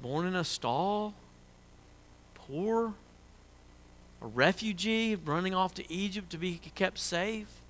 born 0.00 0.26
in 0.26 0.34
a 0.34 0.44
stall, 0.44 1.12
poor, 2.34 2.94
a 4.22 4.26
refugee 4.26 5.16
running 5.16 5.54
off 5.54 5.74
to 5.74 5.92
Egypt 5.92 6.30
to 6.30 6.38
be 6.38 6.58
kept 6.74 6.98
safe 6.98 7.60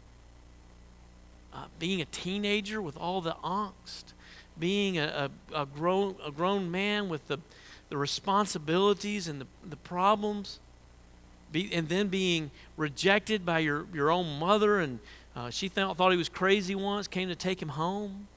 uh, 1.53 1.65
being 1.79 2.01
a 2.01 2.05
teenager 2.07 2.81
with 2.83 2.97
all 2.97 3.21
the 3.21 3.37
angst, 3.45 4.13
being 4.59 4.99
a, 4.99 5.31
a, 5.53 5.63
a, 5.63 5.67
grown, 5.67 6.17
a 6.25 6.31
grown 6.31 6.71
man 6.71 7.09
with 7.09 7.27
the, 7.29 7.39
the 7.89 7.97
responsibilities 7.97 9.29
and 9.29 9.41
the, 9.41 9.47
the 9.69 9.77
problems, 9.77 10.61
be, 11.53 11.71
and 11.73 11.89
then 11.89 12.09
being 12.09 12.51
rejected 12.77 13.47
by 13.47 13.61
your, 13.61 13.87
your 13.95 14.11
own 14.11 14.39
mother, 14.39 14.79
and 14.79 14.99
uh, 15.35 15.51
she 15.51 15.69
thought, 15.69 15.97
thought 15.97 16.11
he 16.11 16.19
was 16.19 16.29
crazy 16.29 16.75
once, 16.75 17.09
came 17.09 17.29
to 17.29 17.37
take 17.37 17.63
him 17.63 17.71
home. 17.71 18.29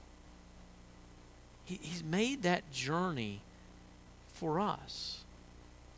He, 1.66 1.80
he's 1.82 2.04
made 2.04 2.44
that 2.44 2.72
journey 2.72 3.42
for 4.34 4.60
us 4.60 5.24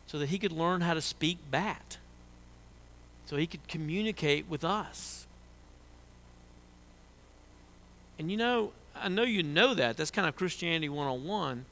so 0.08 0.20
that 0.20 0.30
he 0.30 0.38
could 0.38 0.52
learn 0.52 0.82
how 0.82 0.94
to 0.94 1.02
speak 1.02 1.38
bat, 1.50 1.98
so 3.26 3.36
he 3.36 3.48
could 3.48 3.68
communicate 3.68 4.48
with 4.50 4.64
us. 4.64 5.28
And 8.20 8.30
you 8.30 8.38
know, 8.38 8.72
I 8.96 9.10
know 9.10 9.24
you 9.24 9.44
know 9.44 9.74
that. 9.74 9.98
That's 9.98 10.12
kind 10.12 10.28
of 10.28 10.36
Christianity 10.36 10.90
101. 10.90 11.66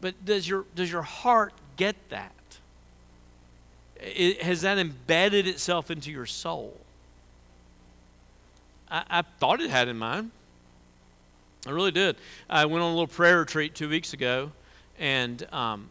But 0.00 0.24
does 0.24 0.48
your, 0.48 0.64
does 0.74 0.90
your 0.90 1.02
heart 1.02 1.52
get 1.76 1.96
that? 2.10 2.32
It, 3.96 4.42
has 4.42 4.62
that 4.62 4.78
embedded 4.78 5.46
itself 5.46 5.90
into 5.90 6.10
your 6.10 6.26
soul? 6.26 6.78
I, 8.90 9.04
I 9.08 9.22
thought 9.22 9.60
it 9.60 9.70
had 9.70 9.88
in 9.88 9.98
mind. 9.98 10.30
I 11.66 11.70
really 11.70 11.90
did. 11.90 12.16
I 12.50 12.66
went 12.66 12.82
on 12.82 12.90
a 12.90 12.94
little 12.94 13.06
prayer 13.06 13.38
retreat 13.38 13.74
two 13.74 13.88
weeks 13.88 14.12
ago, 14.12 14.52
and 14.98 15.46
um, 15.52 15.88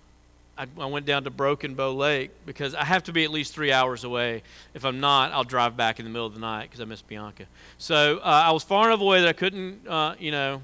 I, 0.56 0.68
I 0.80 0.86
went 0.86 1.08
down 1.08 1.24
to 1.24 1.32
Broken 1.32 1.74
Bow 1.74 1.92
Lake 1.94 2.30
because 2.46 2.76
I 2.76 2.84
have 2.84 3.04
to 3.04 3.12
be 3.12 3.24
at 3.24 3.32
least 3.32 3.54
three 3.54 3.72
hours 3.72 4.04
away. 4.04 4.44
If 4.76 4.86
I'm 4.86 5.00
not, 5.00 5.32
I'll 5.32 5.44
drive 5.44 5.76
back 5.76 6.00
in 6.00 6.06
the 6.06 6.12
middle 6.12 6.28
of 6.28 6.36
the 6.36 6.40
night 6.40 6.64
because 6.64 6.80
I 6.80 6.86
miss 6.86 7.02
Bianca. 7.02 7.46
So 7.80 8.20
uh, 8.20 8.44
I 8.46 8.52
was 8.52 8.64
far 8.64 8.88
enough 8.88 9.02
away 9.02 9.22
that 9.22 9.30
I 9.30 9.34
couldn't, 9.34 9.88
uh, 9.88 10.14
you 10.20 10.30
know, 10.30 10.62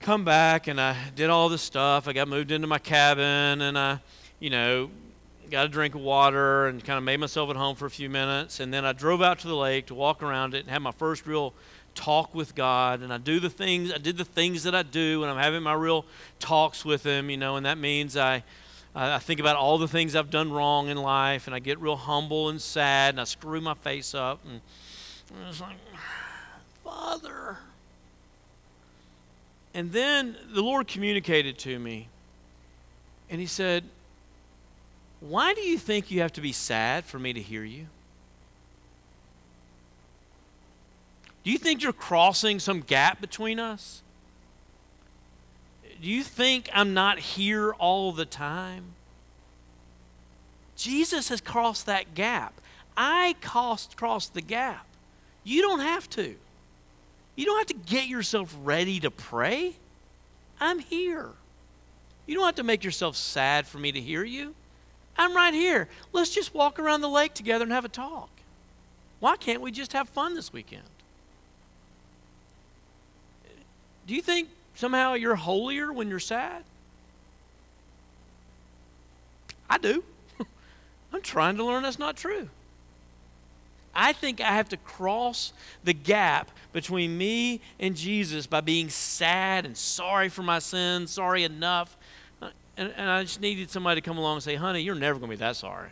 come 0.00 0.24
back. 0.24 0.66
And 0.66 0.80
I 0.80 0.96
did 1.14 1.30
all 1.30 1.48
this 1.48 1.62
stuff. 1.62 2.08
I 2.08 2.12
got 2.12 2.26
moved 2.26 2.50
into 2.50 2.66
my 2.66 2.78
cabin, 2.78 3.62
and 3.62 3.78
I, 3.78 4.00
you 4.40 4.50
know, 4.50 4.90
got 5.50 5.66
a 5.66 5.68
drink 5.68 5.94
of 5.94 6.00
water 6.00 6.66
and 6.66 6.84
kind 6.84 6.96
of 6.96 7.04
made 7.04 7.20
myself 7.20 7.48
at 7.50 7.56
home 7.56 7.76
for 7.76 7.86
a 7.86 7.90
few 7.90 8.10
minutes. 8.10 8.58
And 8.58 8.74
then 8.74 8.84
I 8.84 8.92
drove 8.92 9.22
out 9.22 9.38
to 9.40 9.48
the 9.48 9.56
lake 9.56 9.86
to 9.86 9.94
walk 9.94 10.20
around 10.20 10.54
it 10.54 10.60
and 10.60 10.70
have 10.70 10.82
my 10.82 10.92
first 10.92 11.28
real 11.28 11.54
talk 11.94 12.34
with 12.34 12.56
God. 12.56 13.02
And 13.02 13.12
I 13.12 13.18
do 13.18 13.38
the 13.38 13.50
things, 13.50 13.92
I 13.92 13.98
did 13.98 14.16
the 14.16 14.24
things 14.24 14.64
that 14.64 14.74
I 14.74 14.82
do 14.82 15.20
when 15.20 15.28
I'm 15.28 15.36
having 15.36 15.62
my 15.62 15.74
real 15.74 16.06
talks 16.40 16.84
with 16.84 17.04
Him, 17.04 17.30
you 17.30 17.36
know, 17.36 17.54
and 17.54 17.66
that 17.66 17.78
means 17.78 18.16
I 18.16 18.42
I 18.94 19.20
think 19.20 19.38
about 19.38 19.56
all 19.56 19.78
the 19.78 19.86
things 19.86 20.16
I've 20.16 20.30
done 20.30 20.52
wrong 20.52 20.88
in 20.88 20.96
life, 20.96 21.46
and 21.46 21.54
I 21.54 21.60
get 21.60 21.78
real 21.80 21.96
humble 21.96 22.48
and 22.48 22.60
sad, 22.60 23.14
and 23.14 23.20
I 23.20 23.24
screw 23.24 23.60
my 23.60 23.74
face 23.74 24.14
up, 24.14 24.40
and 24.44 24.60
it's 25.48 25.60
like, 25.60 25.76
Father. 26.82 27.58
And 29.72 29.92
then 29.92 30.36
the 30.52 30.62
Lord 30.62 30.88
communicated 30.88 31.56
to 31.60 31.78
me, 31.78 32.08
and 33.28 33.40
He 33.40 33.46
said, 33.46 33.84
Why 35.20 35.54
do 35.54 35.60
you 35.60 35.78
think 35.78 36.10
you 36.10 36.20
have 36.22 36.32
to 36.32 36.40
be 36.40 36.52
sad 36.52 37.04
for 37.04 37.20
me 37.20 37.32
to 37.32 37.40
hear 37.40 37.62
you? 37.62 37.86
Do 41.44 41.52
you 41.52 41.58
think 41.58 41.82
you're 41.82 41.92
crossing 41.92 42.58
some 42.58 42.80
gap 42.80 43.20
between 43.20 43.60
us? 43.60 44.02
Do 46.00 46.08
you 46.08 46.22
think 46.22 46.70
I'm 46.72 46.94
not 46.94 47.18
here 47.18 47.72
all 47.72 48.12
the 48.12 48.24
time? 48.24 48.94
Jesus 50.76 51.28
has 51.28 51.40
crossed 51.40 51.86
that 51.86 52.14
gap. 52.14 52.58
I 52.96 53.36
crossed, 53.42 53.96
crossed 53.96 54.32
the 54.32 54.40
gap. 54.40 54.86
You 55.44 55.60
don't 55.60 55.80
have 55.80 56.08
to. 56.10 56.36
You 57.36 57.44
don't 57.46 57.58
have 57.58 57.66
to 57.66 57.90
get 57.90 58.08
yourself 58.08 58.56
ready 58.62 59.00
to 59.00 59.10
pray. 59.10 59.74
I'm 60.58 60.78
here. 60.78 61.30
You 62.26 62.34
don't 62.34 62.46
have 62.46 62.54
to 62.56 62.62
make 62.62 62.84
yourself 62.84 63.16
sad 63.16 63.66
for 63.66 63.78
me 63.78 63.92
to 63.92 64.00
hear 64.00 64.24
you. 64.24 64.54
I'm 65.18 65.34
right 65.34 65.52
here. 65.52 65.88
Let's 66.12 66.30
just 66.30 66.54
walk 66.54 66.78
around 66.78 67.02
the 67.02 67.08
lake 67.08 67.34
together 67.34 67.64
and 67.64 67.72
have 67.72 67.84
a 67.84 67.88
talk. 67.88 68.30
Why 69.18 69.36
can't 69.36 69.60
we 69.60 69.70
just 69.70 69.92
have 69.92 70.08
fun 70.08 70.34
this 70.34 70.52
weekend? 70.52 70.84
Do 74.06 74.14
you 74.14 74.22
think 74.22 74.48
somehow 74.74 75.14
you're 75.14 75.36
holier 75.36 75.92
when 75.92 76.08
you're 76.08 76.18
sad? 76.18 76.64
I 79.68 79.78
do. 79.78 80.02
I'm 81.12 81.22
trying 81.22 81.56
to 81.56 81.64
learn 81.64 81.82
that's 81.82 81.98
not 81.98 82.16
true. 82.16 82.48
I 83.94 84.12
think 84.12 84.40
I 84.40 84.52
have 84.52 84.68
to 84.70 84.76
cross 84.76 85.52
the 85.82 85.92
gap 85.92 86.50
between 86.72 87.18
me 87.18 87.60
and 87.78 87.96
Jesus 87.96 88.46
by 88.46 88.60
being 88.60 88.88
sad 88.88 89.66
and 89.66 89.76
sorry 89.76 90.28
for 90.28 90.42
my 90.42 90.60
sins, 90.60 91.10
sorry 91.10 91.44
enough. 91.44 91.96
And, 92.76 92.92
and 92.96 93.10
I 93.10 93.22
just 93.22 93.40
needed 93.40 93.70
somebody 93.70 94.00
to 94.00 94.04
come 94.04 94.16
along 94.16 94.36
and 94.36 94.42
say, 94.42 94.54
honey, 94.54 94.80
you're 94.80 94.94
never 94.94 95.18
going 95.18 95.30
to 95.30 95.36
be 95.36 95.40
that 95.40 95.56
sorry. 95.56 95.90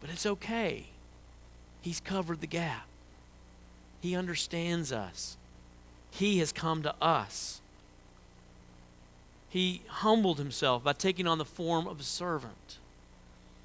But 0.00 0.10
it's 0.10 0.26
okay. 0.26 0.88
He's 1.80 2.00
covered 2.00 2.40
the 2.40 2.46
gap, 2.46 2.86
He 4.00 4.16
understands 4.16 4.92
us. 4.92 5.36
He 6.14 6.38
has 6.38 6.52
come 6.52 6.84
to 6.84 6.94
us. 7.02 7.60
He 9.48 9.82
humbled 9.88 10.38
himself 10.38 10.84
by 10.84 10.92
taking 10.92 11.26
on 11.26 11.38
the 11.38 11.44
form 11.44 11.88
of 11.88 11.98
a 11.98 12.04
servant. 12.04 12.78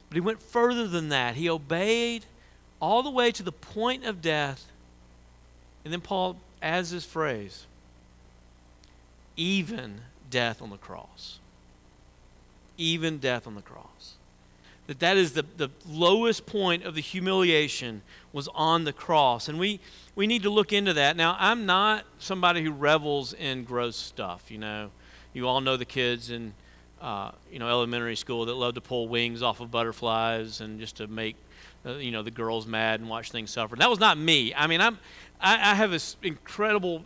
But 0.09 0.15
he 0.15 0.21
went 0.21 0.41
further 0.41 0.87
than 0.87 1.09
that. 1.09 1.35
He 1.35 1.47
obeyed 1.47 2.25
all 2.81 3.03
the 3.03 3.11
way 3.11 3.31
to 3.31 3.43
the 3.43 3.51
point 3.51 4.03
of 4.03 4.21
death. 4.21 4.65
And 5.83 5.93
then 5.93 6.01
Paul 6.01 6.37
adds 6.61 6.89
this 6.89 7.05
phrase 7.05 7.67
even 9.37 10.01
death 10.31 10.59
on 10.61 10.71
the 10.71 10.77
cross. 10.77 11.37
Even 12.77 13.19
death 13.19 13.45
on 13.45 13.53
the 13.53 13.61
cross. 13.61 14.15
That 14.89 14.99
that 15.01 15.17
is 15.17 15.33
the, 15.33 15.45
the 15.55 15.69
lowest 15.87 16.47
point 16.47 16.83
of 16.83 16.95
the 16.95 17.01
humiliation 17.01 18.01
was 18.33 18.47
on 18.55 18.85
the 18.85 18.91
cross. 18.91 19.47
And 19.47 19.59
we, 19.59 19.79
we 20.15 20.25
need 20.25 20.41
to 20.41 20.49
look 20.49 20.73
into 20.73 20.93
that. 20.93 21.15
Now, 21.15 21.37
I'm 21.37 21.67
not 21.67 22.05
somebody 22.17 22.63
who 22.63 22.71
revels 22.71 23.33
in 23.33 23.65
gross 23.65 23.95
stuff, 23.95 24.49
you 24.49 24.57
know. 24.57 24.89
You 25.31 25.47
all 25.47 25.61
know 25.61 25.77
the 25.77 25.85
kids 25.85 26.31
in 26.31 26.55
uh, 26.99 27.33
you 27.51 27.59
know 27.59 27.69
elementary 27.69 28.15
school 28.15 28.45
that 28.45 28.55
love 28.55 28.73
to 28.73 28.81
pull 28.81 29.07
wings 29.07 29.43
off 29.43 29.59
of 29.59 29.69
butterflies 29.69 30.59
and 30.59 30.79
just 30.79 30.97
to 30.97 31.05
make 31.05 31.35
uh, 31.85 31.91
you 31.91 32.09
know 32.09 32.23
the 32.23 32.31
girls 32.31 32.65
mad 32.65 32.99
and 32.99 33.07
watch 33.07 33.29
things 33.29 33.51
suffer. 33.51 33.75
That 33.75 33.91
was 33.91 33.99
not 33.99 34.17
me. 34.17 34.55
I 34.55 34.65
mean, 34.65 34.81
I'm 34.81 34.97
I, 35.39 35.53
I 35.53 35.75
have 35.75 35.91
this 35.91 36.17
incredible 36.23 37.05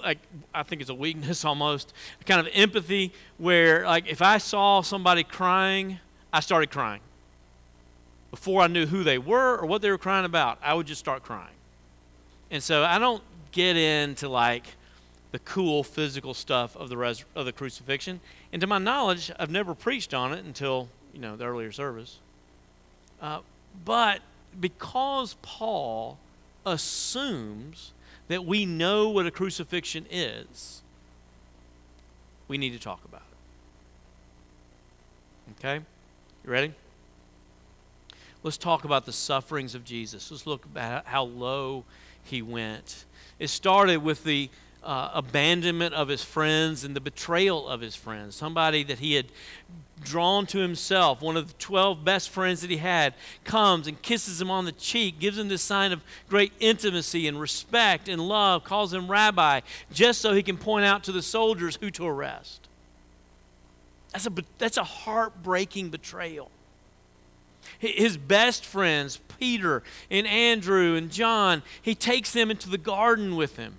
like 0.00 0.20
I 0.54 0.62
think 0.62 0.80
it's 0.80 0.90
a 0.90 0.94
weakness 0.94 1.44
almost 1.44 1.92
kind 2.24 2.40
of 2.40 2.48
empathy 2.54 3.12
where 3.36 3.84
like 3.84 4.06
if 4.06 4.22
I 4.22 4.38
saw 4.38 4.80
somebody 4.80 5.24
crying, 5.24 5.98
I 6.32 6.38
started 6.38 6.70
crying. 6.70 7.00
Before 8.36 8.60
I 8.60 8.66
knew 8.66 8.84
who 8.84 9.02
they 9.02 9.16
were 9.16 9.56
or 9.56 9.64
what 9.64 9.80
they 9.80 9.90
were 9.90 9.96
crying 9.96 10.26
about, 10.26 10.58
I 10.62 10.74
would 10.74 10.86
just 10.86 11.00
start 11.00 11.22
crying. 11.22 11.54
And 12.50 12.62
so 12.62 12.84
I 12.84 12.98
don't 12.98 13.22
get 13.50 13.78
into 13.78 14.28
like 14.28 14.74
the 15.32 15.38
cool 15.38 15.82
physical 15.82 16.34
stuff 16.34 16.76
of 16.76 16.90
the 16.90 16.98
res- 16.98 17.24
of 17.34 17.46
the 17.46 17.52
crucifixion. 17.52 18.20
And 18.52 18.60
to 18.60 18.66
my 18.66 18.76
knowledge, 18.76 19.32
I've 19.38 19.50
never 19.50 19.74
preached 19.74 20.12
on 20.12 20.34
it 20.34 20.44
until 20.44 20.90
you 21.14 21.18
know 21.18 21.34
the 21.34 21.46
earlier 21.46 21.72
service. 21.72 22.18
Uh, 23.22 23.38
but 23.86 24.20
because 24.60 25.34
Paul 25.40 26.18
assumes 26.66 27.92
that 28.28 28.44
we 28.44 28.66
know 28.66 29.08
what 29.08 29.24
a 29.24 29.30
crucifixion 29.30 30.04
is, 30.10 30.82
we 32.48 32.58
need 32.58 32.74
to 32.74 32.78
talk 32.78 33.02
about 33.06 33.22
it. 35.48 35.58
Okay? 35.58 35.82
You 36.44 36.50
ready? 36.50 36.74
Let's 38.46 38.58
talk 38.58 38.84
about 38.84 39.06
the 39.06 39.12
sufferings 39.12 39.74
of 39.74 39.84
Jesus. 39.84 40.30
Let's 40.30 40.46
look 40.46 40.64
at 40.76 41.04
how 41.06 41.24
low 41.24 41.82
he 42.22 42.42
went. 42.42 43.04
It 43.40 43.48
started 43.48 44.04
with 44.04 44.22
the 44.22 44.50
uh, 44.84 45.10
abandonment 45.14 45.94
of 45.94 46.06
his 46.06 46.22
friends 46.22 46.84
and 46.84 46.94
the 46.94 47.00
betrayal 47.00 47.66
of 47.68 47.80
his 47.80 47.96
friends. 47.96 48.36
Somebody 48.36 48.84
that 48.84 49.00
he 49.00 49.14
had 49.14 49.26
drawn 50.00 50.46
to 50.46 50.58
himself, 50.58 51.20
one 51.20 51.36
of 51.36 51.48
the 51.48 51.54
12 51.54 52.04
best 52.04 52.30
friends 52.30 52.60
that 52.60 52.70
he 52.70 52.76
had, 52.76 53.14
comes 53.42 53.88
and 53.88 54.00
kisses 54.00 54.40
him 54.40 54.52
on 54.52 54.64
the 54.64 54.70
cheek, 54.70 55.18
gives 55.18 55.36
him 55.36 55.48
this 55.48 55.62
sign 55.62 55.90
of 55.90 56.04
great 56.28 56.52
intimacy 56.60 57.26
and 57.26 57.40
respect 57.40 58.08
and 58.08 58.28
love, 58.28 58.62
calls 58.62 58.94
him 58.94 59.10
rabbi, 59.10 59.60
just 59.92 60.20
so 60.20 60.32
he 60.32 60.44
can 60.44 60.56
point 60.56 60.84
out 60.84 61.02
to 61.02 61.10
the 61.10 61.20
soldiers 61.20 61.78
who 61.80 61.90
to 61.90 62.06
arrest. 62.06 62.68
That's 64.12 64.28
a, 64.28 64.32
that's 64.58 64.76
a 64.76 64.84
heartbreaking 64.84 65.90
betrayal. 65.90 66.52
His 67.78 68.16
best 68.16 68.64
friends, 68.64 69.20
Peter 69.38 69.82
and 70.10 70.26
Andrew 70.26 70.94
and 70.94 71.10
John, 71.10 71.62
he 71.82 71.94
takes 71.94 72.32
them 72.32 72.50
into 72.50 72.68
the 72.68 72.78
garden 72.78 73.36
with 73.36 73.56
him 73.56 73.74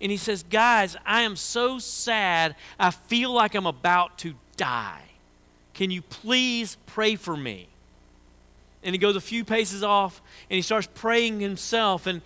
and 0.00 0.10
he 0.10 0.16
says, 0.16 0.42
Guys, 0.42 0.96
I 1.04 1.22
am 1.22 1.36
so 1.36 1.78
sad. 1.78 2.56
I 2.78 2.90
feel 2.90 3.30
like 3.32 3.54
I'm 3.54 3.66
about 3.66 4.18
to 4.18 4.34
die. 4.56 5.02
Can 5.74 5.90
you 5.90 6.02
please 6.02 6.76
pray 6.86 7.16
for 7.16 7.36
me? 7.36 7.68
And 8.82 8.94
he 8.94 8.98
goes 8.98 9.16
a 9.16 9.20
few 9.20 9.44
paces 9.44 9.82
off 9.82 10.22
and 10.48 10.56
he 10.56 10.62
starts 10.62 10.88
praying 10.94 11.40
himself. 11.40 12.06
And, 12.06 12.22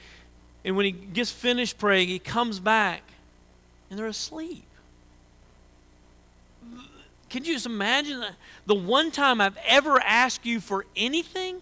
and 0.65 0.77
when 0.77 0.87
he 0.87 0.93
gets 0.93 1.31
finished 1.31 1.79
praying, 1.79 2.09
he 2.09 2.21
comes 2.21 2.61
back 2.61 3.03
and 3.91 3.99
they're 3.99 4.07
asleep. 4.07 4.65
Can 7.35 7.45
you 7.45 7.55
just 7.55 7.67
imagine 7.67 8.25
the 8.65 8.77
one 8.77 9.11
time 9.11 9.41
I've 9.41 9.59
ever 9.67 10.01
asked 10.01 10.47
you 10.47 10.61
for 10.61 10.87
anything? 10.95 11.61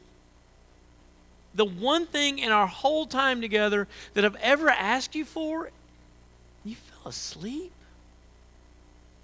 The 1.54 1.64
one 1.64 2.04
thing 2.04 2.38
in 2.38 2.52
our 2.52 2.66
whole 2.66 3.06
time 3.06 3.40
together 3.40 3.88
that 4.12 4.22
I've 4.22 4.36
ever 4.42 4.68
asked 4.68 5.14
you 5.14 5.24
for 5.24 5.70
you 6.62 6.74
fell 6.74 7.08
asleep? 7.08 7.72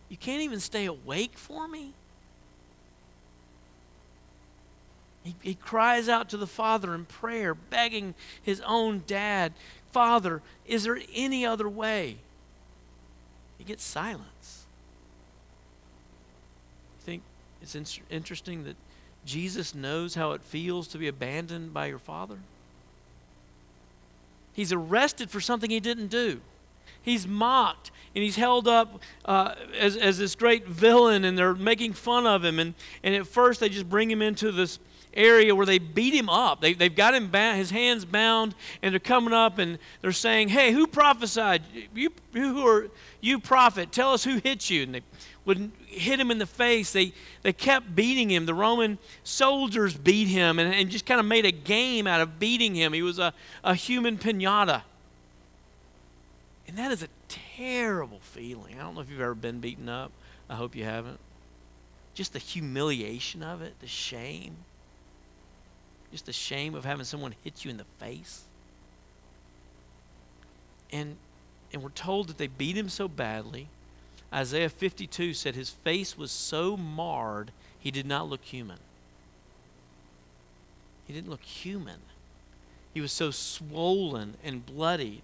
You 0.08 0.16
can't 0.16 0.40
even 0.40 0.58
stay 0.58 0.86
awake 0.86 1.36
for 1.36 1.68
me? 1.68 1.92
He, 5.24 5.34
he 5.42 5.54
cries 5.54 6.08
out 6.08 6.30
to 6.30 6.38
the 6.38 6.46
Father 6.46 6.94
in 6.94 7.04
prayer, 7.04 7.54
begging 7.54 8.14
his 8.42 8.62
own 8.62 9.02
dad, 9.06 9.52
Father, 9.92 10.40
is 10.66 10.84
there 10.84 10.98
any 11.14 11.44
other 11.44 11.68
way? 11.68 12.16
He 13.58 13.64
gets 13.64 13.84
silence. 13.84 14.64
You 16.98 17.04
think 17.04 17.22
it's 17.74 17.98
in- 17.98 18.04
interesting 18.16 18.64
that 18.64 18.76
Jesus 19.24 19.74
knows 19.74 20.14
how 20.14 20.32
it 20.32 20.42
feels 20.42 20.88
to 20.88 20.98
be 20.98 21.08
abandoned 21.08 21.74
by 21.74 21.86
your 21.86 21.98
Father? 21.98 22.38
He's 24.54 24.72
arrested 24.72 25.30
for 25.30 25.40
something 25.40 25.70
he 25.70 25.80
didn't 25.80 26.08
do. 26.08 26.40
He's 27.02 27.26
mocked 27.26 27.90
and 28.14 28.24
he's 28.24 28.36
held 28.36 28.66
up 28.66 29.00
uh, 29.24 29.54
as, 29.78 29.96
as 29.96 30.18
this 30.18 30.34
great 30.34 30.66
villain, 30.66 31.24
and 31.24 31.38
they're 31.38 31.54
making 31.54 31.92
fun 31.92 32.26
of 32.26 32.44
him. 32.44 32.58
And, 32.58 32.74
and 33.02 33.14
at 33.14 33.26
first, 33.26 33.60
they 33.60 33.68
just 33.68 33.88
bring 33.88 34.10
him 34.10 34.22
into 34.22 34.50
this 34.50 34.78
area 35.18 35.54
where 35.54 35.66
they 35.66 35.78
beat 35.78 36.14
him 36.14 36.28
up. 36.28 36.60
They, 36.60 36.72
they've 36.72 36.94
got 36.94 37.14
him 37.14 37.28
bound, 37.28 37.58
his 37.58 37.70
hands 37.70 38.04
bound, 38.04 38.54
and 38.82 38.92
they're 38.92 39.00
coming 39.00 39.34
up 39.34 39.58
and 39.58 39.78
they're 40.00 40.12
saying, 40.12 40.48
Hey, 40.48 40.72
who 40.72 40.86
prophesied? 40.86 41.62
You, 41.94 42.10
who 42.32 42.66
are 42.66 42.88
you, 43.20 43.38
prophet? 43.40 43.92
Tell 43.92 44.12
us 44.12 44.24
who 44.24 44.38
hit 44.38 44.70
you. 44.70 44.84
And 44.84 44.94
they 44.94 45.02
would 45.44 45.72
hit 45.86 46.20
him 46.20 46.30
in 46.30 46.38
the 46.38 46.46
face. 46.46 46.92
They, 46.92 47.12
they 47.42 47.52
kept 47.52 47.94
beating 47.94 48.30
him. 48.30 48.46
The 48.46 48.54
Roman 48.54 48.98
soldiers 49.24 49.96
beat 49.96 50.28
him 50.28 50.58
and, 50.58 50.72
and 50.72 50.90
just 50.90 51.06
kind 51.06 51.20
of 51.20 51.26
made 51.26 51.44
a 51.44 51.52
game 51.52 52.06
out 52.06 52.20
of 52.20 52.38
beating 52.38 52.74
him. 52.74 52.92
He 52.92 53.02
was 53.02 53.18
a, 53.18 53.32
a 53.64 53.74
human 53.74 54.18
pinata. 54.18 54.82
And 56.68 56.76
that 56.76 56.92
is 56.92 57.02
a 57.02 57.08
terrible 57.28 58.20
feeling. 58.20 58.78
I 58.78 58.82
don't 58.82 58.94
know 58.94 59.00
if 59.00 59.10
you've 59.10 59.22
ever 59.22 59.34
been 59.34 59.58
beaten 59.58 59.88
up. 59.88 60.12
I 60.50 60.54
hope 60.54 60.76
you 60.76 60.84
haven't. 60.84 61.18
Just 62.14 62.34
the 62.34 62.38
humiliation 62.38 63.42
of 63.42 63.62
it, 63.62 63.80
the 63.80 63.86
shame. 63.86 64.56
Just 66.10 66.26
the 66.26 66.32
shame 66.32 66.74
of 66.74 66.84
having 66.84 67.04
someone 67.04 67.34
hit 67.44 67.64
you 67.64 67.70
in 67.70 67.76
the 67.76 67.84
face. 67.98 68.44
And 70.90 71.16
and 71.72 71.82
we're 71.82 71.90
told 71.90 72.28
that 72.28 72.38
they 72.38 72.46
beat 72.46 72.76
him 72.76 72.88
so 72.88 73.08
badly. 73.08 73.68
Isaiah 74.32 74.68
52 74.68 75.34
said 75.34 75.54
his 75.54 75.70
face 75.70 76.16
was 76.16 76.30
so 76.30 76.76
marred 76.76 77.50
he 77.78 77.90
did 77.90 78.06
not 78.06 78.28
look 78.28 78.42
human. 78.42 78.78
He 81.06 81.12
didn't 81.12 81.30
look 81.30 81.42
human. 81.42 82.00
He 82.92 83.00
was 83.00 83.12
so 83.12 83.30
swollen 83.30 84.34
and 84.42 84.66
bloodied 84.66 85.22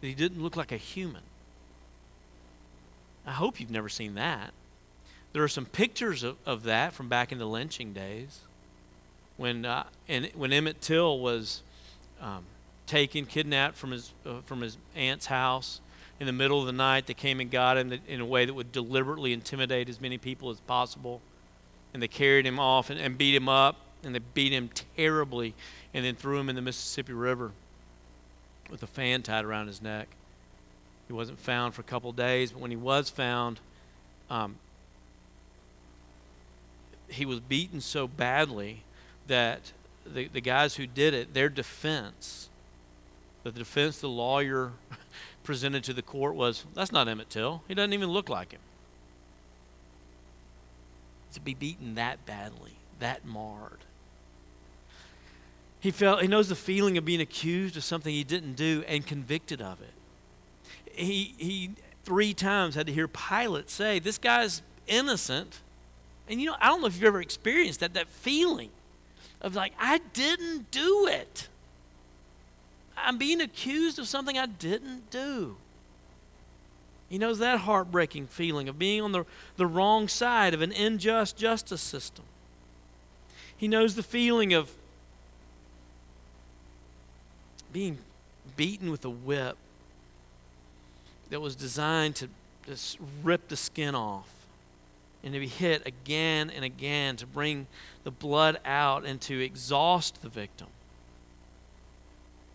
that 0.00 0.06
he 0.06 0.14
didn't 0.14 0.42
look 0.42 0.56
like 0.56 0.72
a 0.72 0.76
human. 0.76 1.22
I 3.26 3.32
hope 3.32 3.60
you've 3.60 3.70
never 3.70 3.88
seen 3.88 4.14
that. 4.14 4.52
There 5.32 5.42
are 5.42 5.48
some 5.48 5.66
pictures 5.66 6.22
of, 6.22 6.36
of 6.44 6.64
that 6.64 6.92
from 6.92 7.08
back 7.08 7.30
in 7.30 7.38
the 7.38 7.46
lynching 7.46 7.92
days 7.92 8.40
when, 9.36 9.64
uh, 9.64 9.84
and 10.08 10.30
when 10.34 10.52
Emmett 10.52 10.80
Till 10.80 11.18
was 11.18 11.62
um, 12.20 12.44
taken, 12.86 13.26
kidnapped 13.26 13.76
from 13.76 13.92
his, 13.92 14.12
uh, 14.26 14.40
from 14.44 14.60
his 14.60 14.76
aunt's 14.94 15.26
house 15.26 15.80
in 16.20 16.26
the 16.26 16.32
middle 16.32 16.60
of 16.60 16.66
the 16.66 16.72
night. 16.72 17.06
They 17.06 17.14
came 17.14 17.40
and 17.40 17.50
got 17.50 17.76
him 17.76 17.98
in 18.06 18.20
a 18.20 18.26
way 18.26 18.44
that 18.44 18.54
would 18.54 18.72
deliberately 18.72 19.32
intimidate 19.32 19.88
as 19.88 20.00
many 20.00 20.18
people 20.18 20.50
as 20.50 20.60
possible. 20.60 21.20
And 21.92 22.02
they 22.02 22.08
carried 22.08 22.46
him 22.46 22.58
off 22.58 22.90
and, 22.90 23.00
and 23.00 23.18
beat 23.18 23.34
him 23.34 23.48
up, 23.48 23.76
and 24.04 24.14
they 24.14 24.20
beat 24.20 24.52
him 24.52 24.70
terribly, 24.96 25.54
and 25.92 26.04
then 26.04 26.14
threw 26.14 26.38
him 26.38 26.48
in 26.48 26.56
the 26.56 26.62
Mississippi 26.62 27.12
River 27.12 27.52
with 28.70 28.82
a 28.82 28.86
fan 28.86 29.22
tied 29.22 29.44
around 29.44 29.66
his 29.66 29.82
neck. 29.82 30.08
He 31.06 31.12
wasn't 31.12 31.38
found 31.38 31.74
for 31.74 31.82
a 31.82 31.84
couple 31.84 32.12
days, 32.12 32.52
but 32.52 32.60
when 32.60 32.70
he 32.70 32.76
was 32.76 33.10
found, 33.10 33.60
um, 34.30 34.56
he 37.08 37.26
was 37.26 37.40
beaten 37.40 37.80
so 37.80 38.08
badly 38.08 38.84
that 39.26 39.72
the, 40.06 40.28
the 40.28 40.40
guys 40.40 40.76
who 40.76 40.86
did 40.86 41.14
it, 41.14 41.34
their 41.34 41.48
defense, 41.48 42.48
the 43.42 43.52
defense 43.52 43.98
the 43.98 44.08
lawyer 44.08 44.72
presented 45.44 45.84
to 45.84 45.92
the 45.92 46.02
court 46.02 46.34
was 46.34 46.64
that's 46.74 46.92
not 46.92 47.08
Emmett 47.08 47.30
Till. 47.30 47.62
He 47.68 47.74
doesn't 47.74 47.92
even 47.92 48.10
look 48.10 48.28
like 48.28 48.52
him. 48.52 48.60
To 51.34 51.40
be 51.40 51.54
beaten 51.54 51.94
that 51.94 52.24
badly, 52.26 52.76
that 52.98 53.24
marred. 53.24 53.78
He 55.80 55.90
felt 55.90 56.22
he 56.22 56.28
knows 56.28 56.48
the 56.48 56.54
feeling 56.54 56.96
of 56.96 57.04
being 57.04 57.20
accused 57.20 57.76
of 57.76 57.82
something 57.82 58.12
he 58.12 58.22
didn't 58.22 58.54
do 58.54 58.84
and 58.86 59.04
convicted 59.04 59.60
of 59.60 59.80
it. 59.80 59.94
He 60.92 61.34
he 61.38 61.70
three 62.04 62.34
times 62.34 62.74
had 62.74 62.86
to 62.86 62.92
hear 62.92 63.08
Pilate 63.08 63.70
say, 63.70 63.98
This 63.98 64.18
guy's 64.18 64.62
innocent. 64.86 65.60
And 66.28 66.40
you 66.40 66.46
know, 66.46 66.56
I 66.60 66.68
don't 66.68 66.80
know 66.80 66.86
if 66.86 66.94
you've 66.94 67.04
ever 67.04 67.20
experienced 67.20 67.80
that, 67.80 67.94
that 67.94 68.08
feeling 68.08 68.70
of 69.42 69.56
like, 69.56 69.74
I 69.78 69.98
didn't 70.14 70.70
do 70.70 71.06
it. 71.08 71.48
I'm 72.96 73.18
being 73.18 73.40
accused 73.40 73.98
of 73.98 74.06
something 74.06 74.38
I 74.38 74.46
didn't 74.46 75.10
do. 75.10 75.56
He 77.10 77.18
knows 77.18 77.40
that 77.40 77.60
heartbreaking 77.60 78.28
feeling 78.28 78.68
of 78.68 78.78
being 78.78 79.02
on 79.02 79.12
the, 79.12 79.26
the 79.56 79.66
wrong 79.66 80.08
side 80.08 80.54
of 80.54 80.62
an 80.62 80.72
unjust 80.72 81.36
justice 81.36 81.82
system. 81.82 82.24
He 83.54 83.68
knows 83.68 83.96
the 83.96 84.02
feeling 84.02 84.54
of 84.54 84.70
being 87.72 87.98
beaten 88.56 88.90
with 88.90 89.04
a 89.04 89.10
whip 89.10 89.56
that 91.30 91.40
was 91.40 91.56
designed 91.56 92.16
to 92.16 92.28
just 92.66 92.98
rip 93.22 93.48
the 93.48 93.56
skin 93.56 93.94
off 93.94 94.28
and 95.24 95.32
to 95.32 95.40
be 95.40 95.48
hit 95.48 95.86
again 95.86 96.50
and 96.50 96.64
again 96.64 97.16
to 97.16 97.26
bring 97.26 97.66
the 98.04 98.10
blood 98.10 98.58
out 98.64 99.04
and 99.04 99.20
to 99.22 99.40
exhaust 99.40 100.22
the 100.22 100.28
victim. 100.28 100.66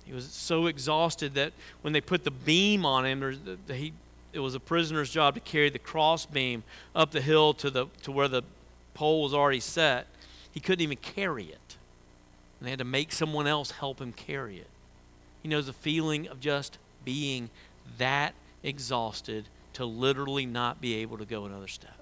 He 0.06 0.14
was 0.14 0.26
so 0.26 0.68
exhausted 0.68 1.34
that 1.36 1.52
when 1.82 1.94
they 1.94 2.02
put 2.02 2.24
the 2.24 2.32
beam 2.32 2.86
on 2.86 3.06
him, 3.06 3.58
he, 3.68 3.94
it 4.32 4.40
was 4.40 4.56
a 4.56 4.60
prisoner's 4.60 5.10
job 5.10 5.34
to 5.34 5.42
carry 5.42 5.70
the 5.70 5.80
cross 5.80 6.26
beam 6.26 6.64
up 6.96 7.12
the 7.12 7.22
hill 7.22 7.54
to, 7.56 7.70
the, 7.70 7.88
to 8.04 8.12
where 8.12 8.30
the 8.30 8.44
pole 8.94 9.24
was 9.24 9.34
already 9.34 9.60
set. 9.60 10.08
He 10.52 10.60
couldn't 10.60 10.82
even 10.82 10.98
carry 10.98 11.46
it. 11.46 11.76
And 12.60 12.66
they 12.66 12.70
had 12.70 12.80
to 12.80 12.86
make 12.86 13.12
someone 13.12 13.48
else 13.48 13.72
help 13.72 14.00
him 14.00 14.14
carry 14.14 14.58
it. 14.58 14.68
He 15.44 15.50
knows 15.50 15.68
the 15.68 15.74
feeling 15.74 16.28
of 16.28 16.40
just 16.40 16.78
being 17.04 17.50
that 17.98 18.34
exhausted 18.64 19.46
to 19.74 19.86
literally 19.86 20.46
not 20.46 20.82
be 20.82 20.96
able 20.96 21.18
to 21.18 21.26
go 21.26 21.46
another 21.46 21.68
step. 21.68 21.98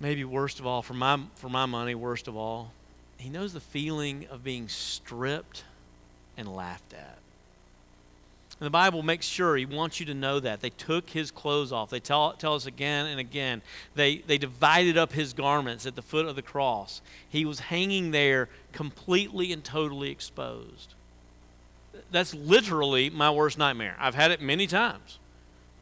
Maybe 0.00 0.24
worst 0.24 0.60
of 0.60 0.66
all, 0.66 0.82
for 0.82 0.94
my, 0.94 1.18
for 1.34 1.48
my 1.48 1.66
money, 1.66 1.94
worst 1.94 2.28
of 2.28 2.36
all, 2.36 2.72
he 3.16 3.28
knows 3.28 3.52
the 3.52 3.60
feeling 3.60 4.26
of 4.30 4.44
being 4.44 4.68
stripped 4.68 5.64
and 6.36 6.54
laughed 6.54 6.92
at. 6.92 7.18
And 8.60 8.66
the 8.66 8.70
Bible 8.70 9.02
makes 9.02 9.26
sure 9.26 9.56
he 9.56 9.66
wants 9.66 10.00
you 10.00 10.06
to 10.06 10.14
know 10.14 10.40
that. 10.40 10.60
They 10.60 10.70
took 10.70 11.10
his 11.10 11.30
clothes 11.30 11.70
off. 11.70 11.90
They 11.90 12.00
tell, 12.00 12.32
tell 12.32 12.54
us 12.54 12.66
again 12.66 13.06
and 13.06 13.20
again. 13.20 13.62
They, 13.94 14.18
they 14.18 14.36
divided 14.36 14.98
up 14.98 15.12
his 15.12 15.32
garments 15.32 15.86
at 15.86 15.94
the 15.94 16.02
foot 16.02 16.26
of 16.26 16.34
the 16.34 16.42
cross. 16.42 17.00
He 17.28 17.44
was 17.44 17.60
hanging 17.60 18.10
there 18.10 18.48
completely 18.72 19.52
and 19.52 19.62
totally 19.62 20.10
exposed. 20.10 20.94
That's 22.10 22.34
literally 22.34 23.10
my 23.10 23.30
worst 23.30 23.58
nightmare. 23.58 23.96
I've 23.98 24.16
had 24.16 24.32
it 24.32 24.40
many 24.40 24.66
times, 24.66 25.18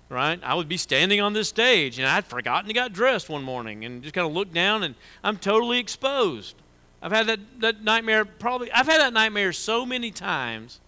right? 0.08 0.40
I 0.42 0.54
would 0.54 0.68
be 0.68 0.76
standing 0.76 1.20
on 1.20 1.32
this 1.32 1.48
stage 1.48 1.98
and 1.98 2.06
I'd 2.06 2.24
forgotten 2.24 2.68
to 2.68 2.74
get 2.74 2.92
dressed 2.92 3.28
one 3.28 3.42
morning 3.42 3.84
and 3.84 4.02
just 4.02 4.14
kind 4.14 4.26
of 4.26 4.32
look 4.32 4.52
down 4.52 4.82
and 4.82 4.94
I'm 5.24 5.36
totally 5.36 5.78
exposed. 5.78 6.54
I've 7.02 7.12
had 7.12 7.26
that, 7.26 7.40
that 7.60 7.82
nightmare 7.84 8.24
probably, 8.24 8.70
I've 8.72 8.86
had 8.86 9.00
that 9.00 9.12
nightmare 9.12 9.52
so 9.52 9.84
many 9.84 10.10
times 10.10 10.80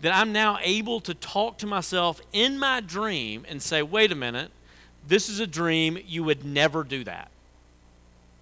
that 0.00 0.14
I'm 0.14 0.32
now 0.32 0.58
able 0.62 1.00
to 1.00 1.14
talk 1.14 1.58
to 1.58 1.66
myself 1.66 2.20
in 2.32 2.58
my 2.58 2.80
dream 2.80 3.44
and 3.48 3.62
say, 3.62 3.82
wait 3.82 4.12
a 4.12 4.14
minute, 4.14 4.50
this 5.06 5.28
is 5.28 5.40
a 5.40 5.46
dream. 5.46 5.98
You 6.06 6.24
would 6.24 6.44
never 6.44 6.84
do 6.84 7.04
that. 7.04 7.30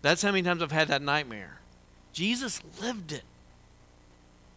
That's 0.03 0.22
how 0.22 0.33
many 0.33 0.42
times 0.42 0.62
I've 0.62 0.72
had 0.72 0.88
that 0.88 1.03
nightmare. 1.03 1.61
Jesus 2.12 2.61
lived 2.81 3.12
it. 3.12 3.24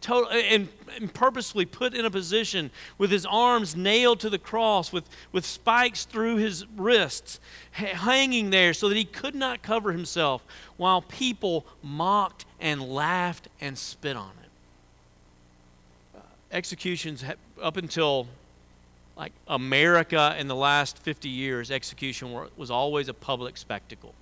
Total, 0.00 0.30
and, 0.30 0.68
and 1.00 1.12
purposely 1.12 1.64
put 1.64 1.92
in 1.92 2.04
a 2.04 2.10
position 2.10 2.70
with 2.98 3.10
his 3.10 3.26
arms 3.26 3.74
nailed 3.74 4.20
to 4.20 4.30
the 4.30 4.38
cross, 4.38 4.92
with, 4.92 5.08
with 5.32 5.44
spikes 5.44 6.04
through 6.04 6.36
his 6.36 6.64
wrists, 6.76 7.40
hanging 7.72 8.50
there 8.50 8.72
so 8.72 8.88
that 8.88 8.96
he 8.96 9.04
could 9.04 9.34
not 9.34 9.60
cover 9.62 9.92
himself, 9.92 10.44
while 10.76 11.02
people 11.02 11.66
mocked 11.82 12.44
and 12.60 12.80
laughed 12.80 13.48
and 13.60 13.76
spit 13.76 14.16
on 14.16 14.30
him. 14.30 16.22
executions 16.52 17.24
up 17.60 17.76
until 17.76 18.28
like 19.16 19.32
America 19.48 20.36
in 20.38 20.46
the 20.46 20.54
last 20.54 20.98
50 21.00 21.28
years, 21.28 21.72
execution 21.72 22.32
was 22.56 22.70
always 22.70 23.08
a 23.08 23.14
public 23.14 23.56
spectacle. 23.56 24.14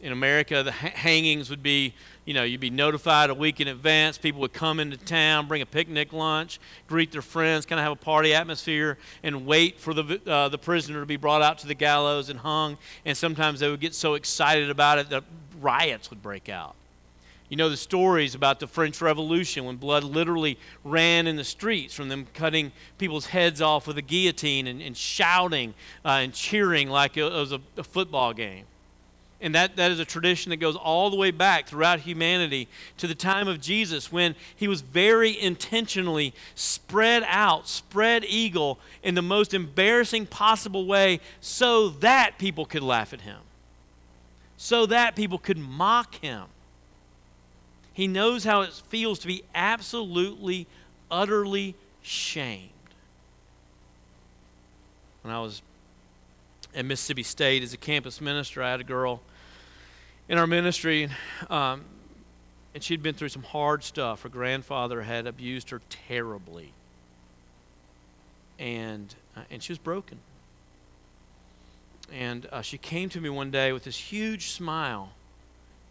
In 0.00 0.12
America, 0.12 0.62
the 0.62 0.72
hangings 0.72 1.48
would 1.48 1.62
be, 1.62 1.94
you 2.26 2.34
know, 2.34 2.42
you'd 2.42 2.60
be 2.60 2.68
notified 2.68 3.30
a 3.30 3.34
week 3.34 3.60
in 3.60 3.68
advance. 3.68 4.18
People 4.18 4.40
would 4.42 4.52
come 4.52 4.78
into 4.78 4.98
town, 4.98 5.46
bring 5.46 5.62
a 5.62 5.66
picnic 5.66 6.12
lunch, 6.12 6.60
greet 6.86 7.10
their 7.10 7.22
friends, 7.22 7.64
kind 7.64 7.80
of 7.80 7.84
have 7.84 7.92
a 7.92 7.96
party 7.96 8.34
atmosphere, 8.34 8.98
and 9.22 9.46
wait 9.46 9.80
for 9.80 9.94
the, 9.94 10.20
uh, 10.26 10.48
the 10.50 10.58
prisoner 10.58 11.00
to 11.00 11.06
be 11.06 11.16
brought 11.16 11.40
out 11.40 11.58
to 11.58 11.66
the 11.66 11.74
gallows 11.74 12.28
and 12.28 12.40
hung. 12.40 12.76
And 13.06 13.16
sometimes 13.16 13.60
they 13.60 13.70
would 13.70 13.80
get 13.80 13.94
so 13.94 14.14
excited 14.14 14.68
about 14.68 14.98
it 14.98 15.08
that 15.08 15.24
riots 15.60 16.10
would 16.10 16.22
break 16.22 16.50
out. 16.50 16.74
You 17.48 17.58
know 17.58 17.68
the 17.68 17.76
stories 17.76 18.34
about 18.34 18.58
the 18.58 18.66
French 18.66 19.00
Revolution 19.00 19.64
when 19.64 19.76
blood 19.76 20.02
literally 20.02 20.58
ran 20.82 21.26
in 21.26 21.36
the 21.36 21.44
streets 21.44 21.94
from 21.94 22.08
them 22.08 22.26
cutting 22.34 22.72
people's 22.98 23.26
heads 23.26 23.60
off 23.60 23.86
with 23.86 23.98
a 23.98 24.02
guillotine 24.02 24.66
and, 24.66 24.82
and 24.82 24.96
shouting 24.96 25.74
uh, 26.04 26.20
and 26.22 26.32
cheering 26.32 26.88
like 26.88 27.16
it 27.16 27.22
was 27.24 27.52
a, 27.52 27.60
a 27.76 27.84
football 27.84 28.32
game. 28.32 28.64
And 29.44 29.54
that, 29.54 29.76
that 29.76 29.90
is 29.90 30.00
a 30.00 30.06
tradition 30.06 30.48
that 30.50 30.56
goes 30.56 30.74
all 30.74 31.10
the 31.10 31.16
way 31.16 31.30
back 31.30 31.66
throughout 31.66 32.00
humanity 32.00 32.66
to 32.96 33.06
the 33.06 33.14
time 33.14 33.46
of 33.46 33.60
Jesus 33.60 34.10
when 34.10 34.36
he 34.56 34.66
was 34.66 34.80
very 34.80 35.38
intentionally 35.38 36.32
spread 36.54 37.22
out, 37.28 37.68
spread 37.68 38.24
eagle 38.24 38.78
in 39.02 39.14
the 39.14 39.20
most 39.20 39.52
embarrassing 39.52 40.24
possible 40.24 40.86
way 40.86 41.20
so 41.42 41.90
that 41.90 42.38
people 42.38 42.64
could 42.64 42.82
laugh 42.82 43.12
at 43.12 43.20
him, 43.20 43.36
so 44.56 44.86
that 44.86 45.14
people 45.14 45.36
could 45.36 45.58
mock 45.58 46.14
him. 46.14 46.44
He 47.92 48.06
knows 48.06 48.44
how 48.44 48.62
it 48.62 48.72
feels 48.88 49.18
to 49.18 49.26
be 49.26 49.44
absolutely, 49.54 50.66
utterly 51.10 51.74
shamed. 52.00 52.70
When 55.20 55.34
I 55.34 55.40
was 55.40 55.60
at 56.74 56.86
Mississippi 56.86 57.22
State 57.22 57.62
as 57.62 57.74
a 57.74 57.76
campus 57.76 58.22
minister, 58.22 58.62
I 58.62 58.70
had 58.70 58.80
a 58.80 58.84
girl 58.84 59.20
in 60.28 60.38
our 60.38 60.46
ministry, 60.46 61.08
um, 61.50 61.84
and 62.74 62.82
she'd 62.82 63.02
been 63.02 63.14
through 63.14 63.28
some 63.28 63.42
hard 63.42 63.84
stuff. 63.84 64.22
Her 64.22 64.28
grandfather 64.28 65.02
had 65.02 65.26
abused 65.26 65.70
her 65.70 65.80
terribly, 65.88 66.72
and 68.58 69.14
uh, 69.36 69.42
and 69.50 69.62
she 69.62 69.72
was 69.72 69.78
broken. 69.78 70.18
And 72.12 72.46
uh, 72.52 72.60
she 72.60 72.78
came 72.78 73.08
to 73.10 73.20
me 73.20 73.28
one 73.28 73.50
day 73.50 73.72
with 73.72 73.84
this 73.84 73.96
huge 73.96 74.50
smile, 74.50 75.12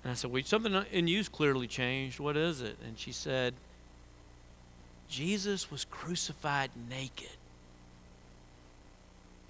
and 0.03 0.11
I 0.11 0.15
said, 0.15 0.31
"Well, 0.31 0.43
something 0.43 0.73
in 0.91 1.07
you's 1.07 1.29
clearly 1.29 1.67
changed. 1.67 2.19
What 2.19 2.37
is 2.37 2.61
it?" 2.61 2.77
And 2.85 2.97
she 2.97 3.11
said, 3.11 3.53
"Jesus 5.09 5.71
was 5.71 5.85
crucified 5.85 6.71
naked." 6.89 7.37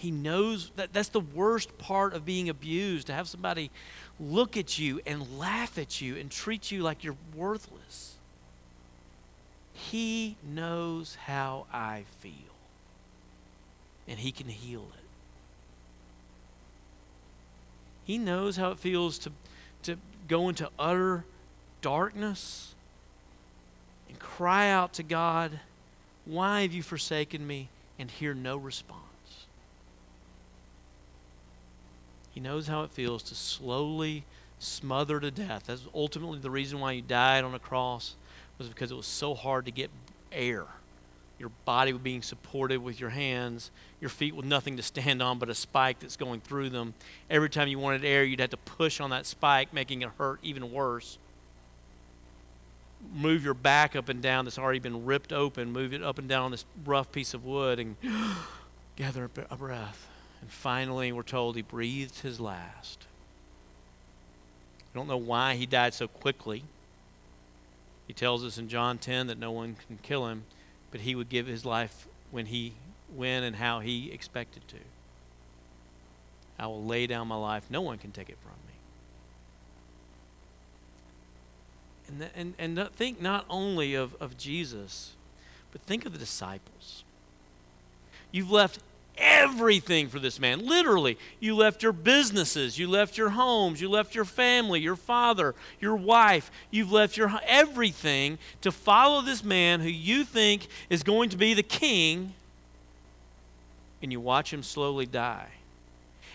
He 0.03 0.11
knows 0.11 0.69
that 0.75 0.91
that's 0.91 1.07
the 1.07 1.21
worst 1.21 1.77
part 1.77 2.13
of 2.13 2.25
being 2.25 2.49
abused 2.49 3.07
to 3.07 3.13
have 3.13 3.29
somebody 3.29 3.71
look 4.19 4.57
at 4.57 4.77
you 4.77 4.99
and 5.05 5.39
laugh 5.39 5.77
at 5.77 6.01
you 6.01 6.17
and 6.17 6.29
treat 6.29 6.71
you 6.71 6.83
like 6.83 7.05
you're 7.05 7.15
worthless. 7.33 8.15
He 9.71 10.35
knows 10.43 11.15
how 11.15 11.67
I 11.71 12.03
feel, 12.19 12.33
and 14.05 14.19
He 14.19 14.33
can 14.33 14.49
heal 14.49 14.85
it. 14.93 15.05
He 18.03 18.17
knows 18.17 18.57
how 18.57 18.71
it 18.71 18.79
feels 18.79 19.17
to, 19.19 19.31
to 19.83 19.95
go 20.27 20.49
into 20.49 20.69
utter 20.77 21.23
darkness 21.81 22.75
and 24.09 24.19
cry 24.19 24.69
out 24.69 24.91
to 24.95 25.03
God, 25.03 25.61
Why 26.25 26.63
have 26.63 26.73
you 26.73 26.83
forsaken 26.83 27.47
me? 27.47 27.69
and 27.97 28.11
hear 28.11 28.33
no 28.33 28.57
response. 28.57 29.02
He 32.33 32.39
knows 32.39 32.67
how 32.67 32.83
it 32.83 32.91
feels 32.91 33.21
to 33.23 33.35
slowly 33.35 34.25
smother 34.57 35.19
to 35.19 35.29
death. 35.29 35.63
That's 35.67 35.83
ultimately 35.93 36.39
the 36.39 36.49
reason 36.49 36.79
why 36.79 36.95
he 36.95 37.01
died 37.01 37.43
on 37.43 37.53
a 37.53 37.59
cross 37.59 38.15
was 38.57 38.67
because 38.67 38.91
it 38.91 38.95
was 38.95 39.05
so 39.05 39.35
hard 39.35 39.65
to 39.65 39.71
get 39.71 39.91
air. 40.31 40.65
Your 41.37 41.51
body 41.65 41.91
being 41.91 42.21
supported 42.21 42.81
with 42.81 42.99
your 42.99 43.09
hands, 43.09 43.69
your 43.99 44.09
feet 44.09 44.35
with 44.35 44.45
nothing 44.45 44.77
to 44.77 44.83
stand 44.83 45.21
on 45.21 45.37
but 45.37 45.49
a 45.49 45.55
spike 45.55 45.99
that's 45.99 46.15
going 46.15 46.41
through 46.41 46.69
them. 46.69 46.93
Every 47.29 47.49
time 47.49 47.67
you 47.67 47.77
wanted 47.77 48.05
air, 48.05 48.23
you'd 48.23 48.39
have 48.39 48.51
to 48.51 48.57
push 48.57 48.99
on 48.99 49.11
that 49.11 49.25
spike, 49.25 49.73
making 49.73 50.01
it 50.01 50.09
hurt 50.17 50.39
even 50.41 50.71
worse. 50.71 51.17
Move 53.13 53.43
your 53.43 53.53
back 53.53 53.95
up 53.95 54.09
and 54.09 54.21
down 54.21 54.45
that's 54.45 54.57
already 54.57 54.79
been 54.79 55.05
ripped 55.05 55.33
open, 55.33 55.71
move 55.71 55.93
it 55.93 56.01
up 56.01 56.17
and 56.17 56.29
down 56.29 56.45
on 56.45 56.51
this 56.51 56.65
rough 56.85 57.11
piece 57.11 57.33
of 57.33 57.43
wood, 57.43 57.77
and 57.77 57.97
gather 58.95 59.29
a 59.49 59.57
breath. 59.57 60.07
And 60.43 60.51
finally, 60.51 61.13
we're 61.13 61.23
told 61.23 61.55
he 61.55 61.61
breathed 61.61 62.19
his 62.19 62.37
last. 62.37 63.05
I 64.93 64.97
don't 64.97 65.07
know 65.07 65.15
why 65.15 65.55
he 65.55 65.65
died 65.65 65.93
so 65.93 66.09
quickly. 66.09 66.65
He 68.07 68.13
tells 68.13 68.43
us 68.43 68.57
in 68.57 68.67
John 68.67 68.97
10 68.97 69.27
that 69.27 69.37
no 69.37 69.53
one 69.53 69.77
can 69.87 69.99
kill 70.03 70.27
him, 70.27 70.43
but 70.91 70.99
he 70.99 71.15
would 71.15 71.29
give 71.29 71.47
his 71.47 71.63
life 71.63 72.09
when 72.29 72.47
he 72.47 72.73
when 73.15 73.43
and 73.43 73.55
how 73.55 73.79
he 73.79 74.11
expected 74.11 74.67
to. 74.67 74.79
I 76.59 76.67
will 76.67 76.83
lay 76.83 77.07
down 77.07 77.29
my 77.29 77.37
life. 77.37 77.63
No 77.69 77.79
one 77.79 77.97
can 77.97 78.11
take 78.11 78.27
it 78.27 78.37
from 78.43 78.51
me. 82.19 82.25
And, 82.35 82.53
and, 82.59 82.77
and 82.77 82.93
think 82.93 83.21
not 83.21 83.45
only 83.49 83.95
of, 83.95 84.13
of 84.19 84.37
Jesus, 84.37 85.13
but 85.71 85.79
think 85.83 86.05
of 86.05 86.11
the 86.11 86.19
disciples. 86.19 87.05
You've 88.29 88.51
left 88.51 88.79
everything 89.17 90.07
for 90.07 90.19
this 90.19 90.39
man. 90.39 90.65
Literally, 90.65 91.17
you 91.39 91.55
left 91.55 91.83
your 91.83 91.93
businesses, 91.93 92.77
you 92.79 92.89
left 92.89 93.17
your 93.17 93.29
homes, 93.29 93.79
you 93.79 93.89
left 93.89 94.15
your 94.15 94.25
family, 94.25 94.79
your 94.79 94.95
father, 94.95 95.55
your 95.79 95.95
wife, 95.95 96.51
you've 96.71 96.91
left 96.91 97.17
your 97.17 97.31
everything 97.45 98.37
to 98.61 98.71
follow 98.71 99.21
this 99.21 99.43
man 99.43 99.79
who 99.79 99.89
you 99.89 100.23
think 100.23 100.67
is 100.89 101.03
going 101.03 101.29
to 101.29 101.37
be 101.37 101.53
the 101.53 101.63
king, 101.63 102.33
and 104.01 104.11
you 104.11 104.19
watch 104.19 104.51
him 104.51 104.63
slowly 104.63 105.05
die. 105.05 105.49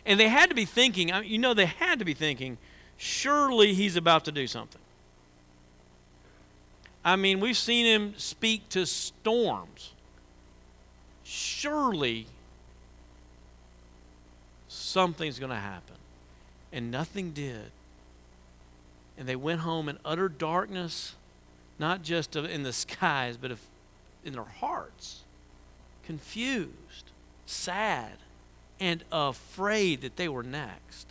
And 0.06 0.18
they 0.18 0.28
had 0.28 0.48
to 0.48 0.54
be 0.54 0.64
thinking, 0.64 1.10
you 1.24 1.38
know, 1.38 1.54
they 1.54 1.66
had 1.66 1.98
to 1.98 2.04
be 2.04 2.14
thinking, 2.14 2.56
surely 2.96 3.74
he's 3.74 3.96
about 3.96 4.24
to 4.24 4.32
do 4.32 4.46
something. 4.46 4.80
I 7.04 7.16
mean, 7.16 7.40
we've 7.40 7.56
seen 7.56 7.86
him 7.86 8.14
speak 8.16 8.68
to 8.70 8.86
storms. 8.86 9.92
Surely 11.24 12.26
something's 14.88 15.38
going 15.38 15.50
to 15.50 15.56
happen. 15.56 15.96
And 16.72 16.90
nothing 16.90 17.32
did. 17.32 17.70
And 19.16 19.28
they 19.28 19.36
went 19.36 19.60
home 19.60 19.88
in 19.88 19.98
utter 20.04 20.28
darkness, 20.28 21.14
not 21.78 22.02
just 22.02 22.36
in 22.36 22.62
the 22.62 22.72
skies, 22.84 23.36
but 23.36 23.52
in 24.24 24.32
their 24.32 24.42
hearts, 24.42 25.22
confused, 26.04 27.10
sad, 27.46 28.12
and 28.80 29.02
afraid 29.10 30.02
that 30.02 30.16
they 30.16 30.28
were 30.28 30.42
next. 30.42 31.06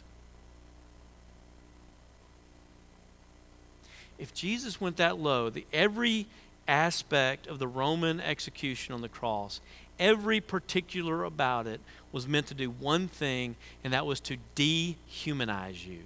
If 4.18 4.34
Jesus 4.34 4.82
went 4.82 4.98
that 4.98 5.20
low, 5.20 5.50
the, 5.50 5.66
every 5.72 6.28
aspect 6.68 7.48
of 7.48 7.60
the 7.60 7.68
Roman 7.68 8.20
execution 8.20 8.94
on 8.94 9.02
the 9.02 9.10
cross, 9.10 9.62
every 10.00 10.42
particular 10.42 11.24
about 11.24 11.68
it 11.68 11.82
was 12.12 12.28
meant 12.28 12.48
to 12.48 12.54
do 12.54 12.70
one 12.70 13.08
thing, 13.08 13.56
and 13.84 13.94
that 13.94 14.06
was 14.06 14.20
to 14.22 14.38
dehumanize 14.56 15.86
you, 15.86 16.04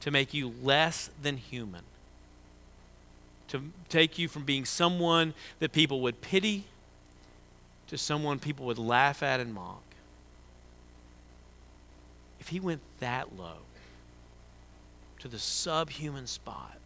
to 0.00 0.10
make 0.10 0.34
you 0.34 0.52
less 0.62 1.10
than 1.22 1.36
human, 1.36 1.82
to 3.48 3.62
take 3.88 4.18
you 4.18 4.28
from 4.28 4.44
being 4.44 4.64
someone 4.64 5.34
that 5.58 5.72
people 5.72 6.00
would 6.00 6.20
pity 6.20 6.64
to 7.88 7.98
someone 7.98 8.38
people 8.38 8.66
would 8.66 8.78
laugh 8.78 9.22
at 9.22 9.40
and 9.40 9.52
mock. 9.52 9.82
If 12.40 12.48
he 12.48 12.60
went 12.60 12.80
that 13.00 13.36
low, 13.36 13.58
to 15.20 15.28
the 15.28 15.38
subhuman 15.38 16.26
spot, 16.26 16.76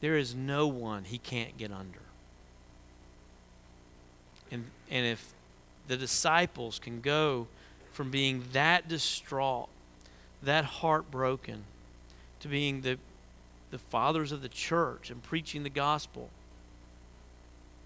there 0.00 0.16
is 0.16 0.34
no 0.34 0.66
one 0.66 1.04
he 1.04 1.18
can't 1.18 1.56
get 1.56 1.70
under. 1.70 2.03
And, 4.54 4.66
and 4.88 5.04
if 5.04 5.32
the 5.88 5.96
disciples 5.96 6.78
can 6.78 7.00
go 7.00 7.48
from 7.90 8.12
being 8.12 8.44
that 8.52 8.88
distraught, 8.88 9.68
that 10.44 10.64
heartbroken, 10.64 11.64
to 12.38 12.46
being 12.48 12.82
the, 12.82 12.98
the 13.72 13.78
fathers 13.78 14.30
of 14.30 14.42
the 14.42 14.48
church 14.48 15.10
and 15.10 15.20
preaching 15.22 15.64
the 15.64 15.70
gospel, 15.70 16.30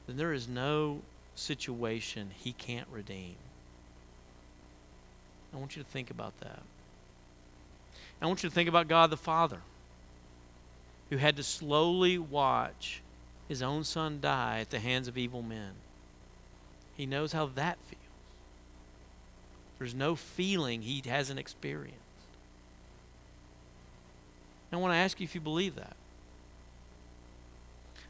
then 0.07 0.19
there 0.19 0.35
is 0.35 0.47
no 0.47 1.01
situation 1.35 2.33
he 2.37 2.53
can't 2.53 2.89
redeem. 2.93 3.37
I 5.55 5.57
want 5.57 5.75
you 5.75 5.83
to 5.83 5.89
think 5.89 6.11
about 6.11 6.39
that. 6.41 6.61
I 8.21 8.27
want 8.27 8.43
you 8.43 8.51
to 8.51 8.55
think 8.55 8.69
about 8.69 8.89
God 8.89 9.09
the 9.09 9.17
Father, 9.17 9.61
who 11.09 11.17
had 11.17 11.37
to 11.37 11.43
slowly 11.43 12.19
watch 12.19 13.01
his 13.49 13.63
own 13.63 13.85
son 13.85 14.19
die 14.21 14.59
at 14.61 14.69
the 14.69 14.81
hands 14.81 15.09
of 15.09 15.17
evil 15.17 15.41
men. 15.41 15.73
He 16.99 17.07
knows 17.07 17.33
how 17.33 17.47
that 17.55 17.79
feels. 17.87 18.03
There's 19.79 19.95
no 19.95 20.17
feeling 20.17 20.83
he 20.83 21.01
hasn't 21.07 21.39
experienced. 21.39 21.95
I 24.73 24.77
want 24.77 24.93
to 24.93 24.97
ask 24.97 25.19
you 25.21 25.25
if 25.25 25.35
you 25.35 25.41
believe 25.41 25.77
that. 25.77 25.97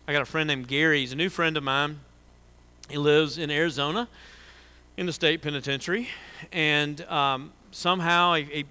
I 0.08 0.12
got 0.12 0.22
a 0.22 0.24
friend 0.24 0.48
named 0.48 0.66
Gary. 0.66 1.00
He's 1.00 1.12
a 1.12 1.16
new 1.16 1.28
friend 1.28 1.56
of 1.56 1.62
mine. 1.62 2.00
He 2.88 2.96
lives 2.96 3.36
in 3.36 3.50
Arizona 3.50 4.08
in 4.96 5.04
the 5.04 5.12
state 5.12 5.42
penitentiary. 5.42 6.08
And 6.50 7.02
um, 7.02 7.52
somehow 7.70 8.34
he, 8.34 8.44
he, 8.44 8.64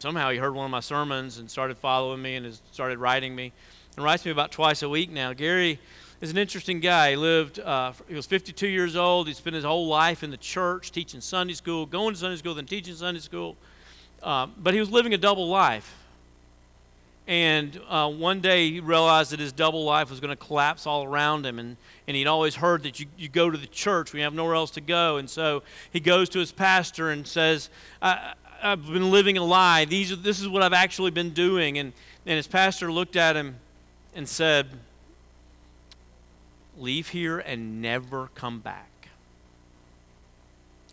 somehow 0.00 0.30
he 0.30 0.38
heard 0.38 0.54
one 0.54 0.64
of 0.64 0.70
my 0.72 0.80
sermons 0.80 1.38
and 1.38 1.48
started 1.48 1.78
following 1.78 2.20
me 2.20 2.34
and 2.34 2.44
has 2.44 2.60
started 2.72 2.98
writing 2.98 3.36
me 3.36 3.52
and 3.96 4.04
writes 4.04 4.24
me 4.24 4.32
about 4.32 4.50
twice 4.50 4.82
a 4.82 4.88
week 4.88 5.10
now. 5.10 5.32
Gary 5.32 5.78
is 6.22 6.30
an 6.30 6.38
interesting 6.38 6.78
guy. 6.78 7.10
He 7.10 7.16
lived, 7.16 7.58
uh, 7.58 7.92
he 8.08 8.14
was 8.14 8.26
52 8.26 8.68
years 8.68 8.94
old. 8.94 9.26
He 9.26 9.34
spent 9.34 9.56
his 9.56 9.64
whole 9.64 9.88
life 9.88 10.22
in 10.22 10.30
the 10.30 10.36
church, 10.36 10.92
teaching 10.92 11.20
Sunday 11.20 11.52
school, 11.52 11.84
going 11.84 12.14
to 12.14 12.20
Sunday 12.20 12.36
school, 12.36 12.54
then 12.54 12.64
teaching 12.64 12.94
Sunday 12.94 13.20
school. 13.20 13.56
uh, 14.22 14.46
but 14.56 14.72
he 14.72 14.78
was 14.78 14.88
living 14.88 15.12
a 15.14 15.18
double 15.18 15.48
life. 15.48 15.98
And 17.26 17.78
uh, 17.88 18.08
one 18.08 18.40
day 18.40 18.70
he 18.70 18.80
realized 18.80 19.32
that 19.32 19.40
his 19.40 19.52
double 19.52 19.84
life 19.84 20.10
was 20.10 20.20
going 20.20 20.30
to 20.30 20.36
collapse 20.36 20.86
all 20.86 21.04
around 21.04 21.44
him. 21.44 21.58
And, 21.58 21.76
and 22.06 22.16
he'd 22.16 22.28
always 22.28 22.54
heard 22.54 22.84
that 22.84 23.00
you, 23.00 23.06
you 23.18 23.28
go 23.28 23.50
to 23.50 23.58
the 23.58 23.66
church, 23.66 24.12
we 24.12 24.20
have 24.20 24.32
nowhere 24.32 24.54
else 24.54 24.70
to 24.72 24.80
go. 24.80 25.16
And 25.16 25.28
so 25.28 25.64
he 25.92 25.98
goes 25.98 26.28
to 26.30 26.38
his 26.38 26.52
pastor 26.52 27.10
and 27.10 27.26
says, 27.26 27.68
I, 28.00 28.34
have 28.60 28.86
been 28.86 29.10
living 29.10 29.38
a 29.38 29.44
lie. 29.44 29.86
These 29.86 30.12
are, 30.12 30.16
this 30.16 30.38
is 30.38 30.48
what 30.48 30.62
I've 30.62 30.72
actually 30.72 31.10
been 31.10 31.30
doing. 31.30 31.78
And, 31.78 31.92
and 32.26 32.36
his 32.36 32.46
pastor 32.46 32.92
looked 32.92 33.16
at 33.16 33.34
him 33.34 33.56
and 34.14 34.28
said, 34.28 34.68
Leave 36.76 37.08
here 37.08 37.38
and 37.38 37.82
never 37.82 38.28
come 38.34 38.60
back. 38.60 38.88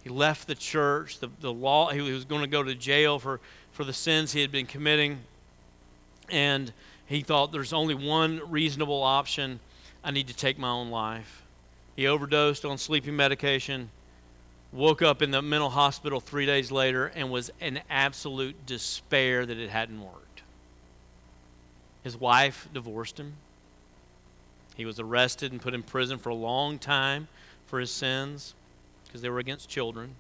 He 0.03 0.09
left 0.09 0.47
the 0.47 0.55
church. 0.55 1.19
The, 1.19 1.29
the 1.39 1.53
law, 1.53 1.89
he 1.89 2.01
was 2.01 2.25
going 2.25 2.41
to 2.41 2.47
go 2.47 2.63
to 2.63 2.75
jail 2.75 3.19
for, 3.19 3.39
for 3.71 3.83
the 3.83 3.93
sins 3.93 4.31
he 4.33 4.41
had 4.41 4.51
been 4.51 4.65
committing 4.65 5.19
and 6.31 6.71
he 7.05 7.21
thought 7.21 7.51
there's 7.51 7.73
only 7.73 7.95
one 7.95 8.41
reasonable 8.49 9.01
option 9.03 9.59
I 10.03 10.11
need 10.11 10.27
to 10.27 10.35
take 10.35 10.57
my 10.57 10.69
own 10.69 10.89
life. 10.89 11.43
He 11.95 12.07
overdosed 12.07 12.63
on 12.65 12.77
sleeping 12.77 13.15
medication, 13.15 13.89
woke 14.71 15.01
up 15.01 15.21
in 15.21 15.31
the 15.31 15.41
mental 15.41 15.71
hospital 15.71 16.19
three 16.19 16.45
days 16.45 16.71
later, 16.71 17.07
and 17.07 17.31
was 17.31 17.51
in 17.59 17.81
absolute 17.89 18.65
despair 18.65 19.45
that 19.45 19.57
it 19.57 19.69
hadn't 19.69 20.01
worked. 20.01 20.43
His 22.03 22.15
wife 22.15 22.69
divorced 22.73 23.19
him. 23.19 23.33
He 24.79 24.85
was 24.85 24.97
arrested 24.97 25.51
and 25.51 25.61
put 25.61 25.73
in 25.73 25.83
prison 25.83 26.19
for 26.19 26.29
a 26.29 26.33
long 26.33 26.79
time 26.79 27.27
for 27.65 27.81
his 27.81 27.91
sins 27.91 28.53
because 29.03 29.21
they 29.21 29.27
were 29.27 29.39
against 29.39 29.67
children. 29.67 30.15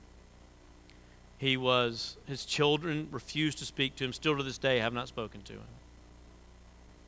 He 1.37 1.55
was, 1.55 2.17
his 2.25 2.43
children 2.43 3.07
refused 3.09 3.59
to 3.59 3.65
speak 3.65 3.95
to 3.95 4.03
him. 4.03 4.11
Still 4.11 4.35
to 4.35 4.43
this 4.43 4.57
day, 4.57 4.79
have 4.79 4.91
not 4.91 5.07
spoken 5.07 5.43
to 5.43 5.53
him. 5.53 5.61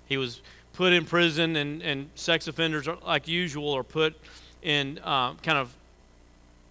He 0.05 0.15
was 0.15 0.41
put 0.71 0.93
in 0.93 1.03
prison, 1.03 1.57
and, 1.57 1.81
and 1.81 2.09
sex 2.15 2.47
offenders, 2.47 2.87
are, 2.87 2.97
like 3.05 3.27
usual, 3.27 3.73
are 3.73 3.83
put 3.83 4.15
in 4.61 5.01
uh, 5.03 5.33
kind 5.33 5.57
of 5.57 5.75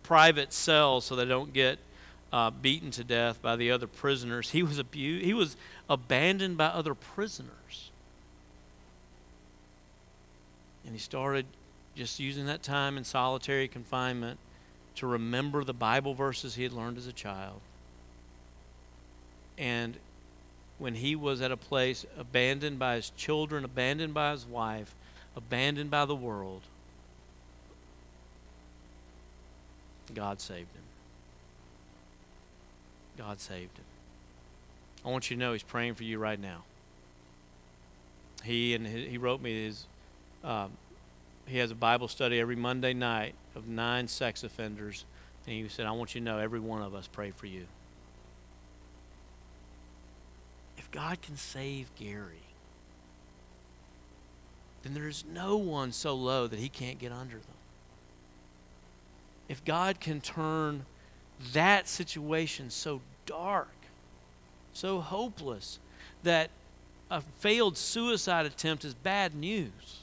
private 0.02 0.54
cells 0.54 1.04
so 1.04 1.14
they 1.14 1.26
don't 1.26 1.52
get 1.52 1.78
uh, 2.32 2.50
beaten 2.50 2.90
to 2.92 3.04
death 3.04 3.42
by 3.42 3.54
the 3.54 3.70
other 3.70 3.86
prisoners. 3.86 4.48
He 4.48 4.62
was 4.62 4.78
abused. 4.78 5.26
He 5.26 5.34
was 5.34 5.58
abandoned 5.90 6.56
by 6.56 6.68
other 6.68 6.94
prisoners, 6.94 7.89
and 10.90 10.96
he 10.96 11.00
started 11.00 11.46
just 11.94 12.18
using 12.18 12.46
that 12.46 12.64
time 12.64 12.98
in 12.98 13.04
solitary 13.04 13.68
confinement 13.68 14.40
to 14.96 15.06
remember 15.06 15.62
the 15.62 15.72
Bible 15.72 16.14
verses 16.14 16.56
he 16.56 16.64
had 16.64 16.72
learned 16.72 16.98
as 16.98 17.06
a 17.06 17.12
child. 17.12 17.60
And 19.56 19.96
when 20.78 20.96
he 20.96 21.14
was 21.14 21.42
at 21.42 21.52
a 21.52 21.56
place 21.56 22.04
abandoned 22.18 22.80
by 22.80 22.96
his 22.96 23.10
children, 23.10 23.64
abandoned 23.64 24.14
by 24.14 24.32
his 24.32 24.44
wife, 24.44 24.96
abandoned 25.36 25.92
by 25.92 26.06
the 26.06 26.16
world, 26.16 26.62
God 30.12 30.40
saved 30.40 30.74
him. 30.74 30.82
God 33.16 33.38
saved 33.38 33.78
him. 33.78 33.84
I 35.06 35.10
want 35.10 35.30
you 35.30 35.36
to 35.36 35.40
know 35.40 35.52
he's 35.52 35.62
praying 35.62 35.94
for 35.94 36.02
you 36.02 36.18
right 36.18 36.40
now. 36.40 36.64
He 38.42 38.74
and 38.74 38.84
he 38.84 39.18
wrote 39.18 39.40
me 39.40 39.66
his. 39.66 39.86
Um, 40.42 40.72
he 41.46 41.58
has 41.58 41.70
a 41.70 41.74
Bible 41.74 42.08
study 42.08 42.40
every 42.40 42.56
Monday 42.56 42.94
night 42.94 43.34
of 43.54 43.68
nine 43.68 44.08
sex 44.08 44.44
offenders, 44.44 45.04
and 45.46 45.54
he 45.54 45.68
said, 45.68 45.86
"I 45.86 45.92
want 45.92 46.14
you 46.14 46.20
to 46.20 46.24
know 46.24 46.38
every 46.38 46.60
one 46.60 46.82
of 46.82 46.94
us 46.94 47.06
pray 47.06 47.30
for 47.30 47.46
you." 47.46 47.66
If 50.78 50.90
God 50.90 51.20
can 51.20 51.36
save 51.36 51.94
Gary, 51.94 52.42
then 54.82 54.94
there's 54.94 55.24
no 55.30 55.56
one 55.56 55.92
so 55.92 56.14
low 56.14 56.46
that 56.46 56.58
he 56.58 56.68
can't 56.68 56.98
get 56.98 57.12
under 57.12 57.36
them. 57.36 57.44
If 59.48 59.64
God 59.64 60.00
can 60.00 60.20
turn 60.20 60.86
that 61.52 61.88
situation 61.88 62.70
so 62.70 63.00
dark, 63.26 63.74
so 64.72 65.00
hopeless, 65.00 65.78
that 66.22 66.50
a 67.10 67.20
failed 67.20 67.76
suicide 67.76 68.46
attempt 68.46 68.84
is 68.84 68.94
bad 68.94 69.34
news, 69.34 69.99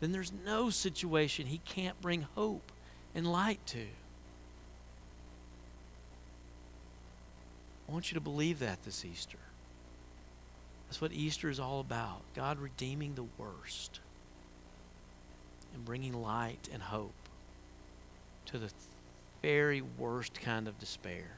then 0.00 0.12
there's 0.12 0.32
no 0.44 0.70
situation 0.70 1.46
he 1.46 1.58
can't 1.58 2.00
bring 2.00 2.22
hope 2.34 2.72
and 3.14 3.30
light 3.30 3.64
to. 3.66 3.86
I 7.88 7.92
want 7.92 8.10
you 8.10 8.14
to 8.14 8.20
believe 8.20 8.60
that 8.60 8.82
this 8.84 9.04
Easter. 9.04 9.38
That's 10.88 11.00
what 11.00 11.12
Easter 11.12 11.48
is 11.48 11.60
all 11.60 11.80
about 11.80 12.22
God 12.34 12.58
redeeming 12.58 13.14
the 13.14 13.26
worst 13.38 14.00
and 15.74 15.84
bringing 15.84 16.20
light 16.20 16.68
and 16.72 16.82
hope 16.82 17.12
to 18.46 18.58
the 18.58 18.70
very 19.42 19.82
worst 19.98 20.40
kind 20.40 20.66
of 20.66 20.78
despair. 20.78 21.30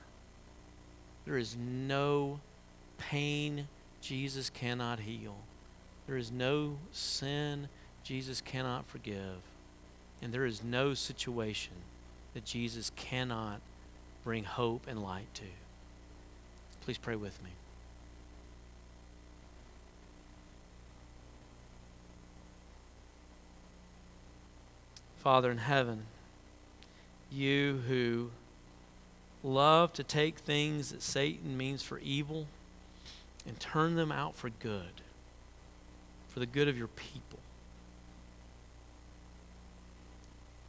There 1.25 1.37
is 1.37 1.57
no 1.57 2.40
pain 2.98 3.68
Jesus 4.01 4.51
cannot 4.51 5.01
heal, 5.01 5.37
there 6.07 6.16
is 6.16 6.33
no 6.33 6.77
sin 6.90 7.68
Jesus 8.12 8.42
cannot 8.42 8.87
forgive, 8.88 9.40
and 10.20 10.35
there 10.35 10.44
is 10.44 10.62
no 10.62 10.92
situation 10.92 11.72
that 12.35 12.44
Jesus 12.44 12.92
cannot 12.94 13.62
bring 14.22 14.44
hope 14.44 14.85
and 14.87 15.03
light 15.03 15.33
to. 15.33 15.44
Please 16.83 16.98
pray 16.98 17.16
with 17.16 17.42
me. 17.42 17.48
Father 25.16 25.51
in 25.51 25.57
heaven, 25.57 26.03
you 27.31 27.81
who 27.88 28.29
love 29.42 29.94
to 29.94 30.05
take 30.05 30.40
things 30.40 30.90
that 30.90 31.01
Satan 31.01 31.57
means 31.57 31.83
for 31.83 31.98
evil 32.01 32.46
and 33.46 33.59
turn 33.59 33.94
them 33.94 34.12
out 34.12 34.37
for 34.37 34.51
good, 34.51 35.01
for 36.29 36.40
the 36.40 36.46
good 36.46 36.68
of 36.68 36.77
your 36.77 36.88
people. 36.88 37.38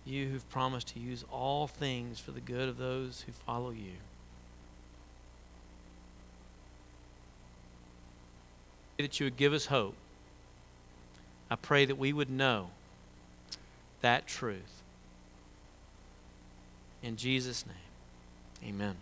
You 0.05 0.27
who've 0.27 0.49
promised 0.49 0.89
to 0.89 0.99
use 0.99 1.23
all 1.31 1.67
things 1.67 2.19
for 2.19 2.31
the 2.31 2.41
good 2.41 2.67
of 2.67 2.77
those 2.77 3.23
who 3.25 3.31
follow 3.31 3.71
you. 3.71 3.93
that 8.99 9.19
you 9.19 9.25
would 9.25 9.37
give 9.37 9.53
us 9.53 9.65
hope. 9.65 9.95
I 11.49 11.55
pray 11.55 11.85
that 11.85 11.97
we 11.97 12.13
would 12.13 12.29
know 12.29 12.69
that 14.01 14.27
truth. 14.27 14.81
In 17.01 17.17
Jesus' 17.17 17.65
name, 17.65 18.69
amen. 18.69 18.95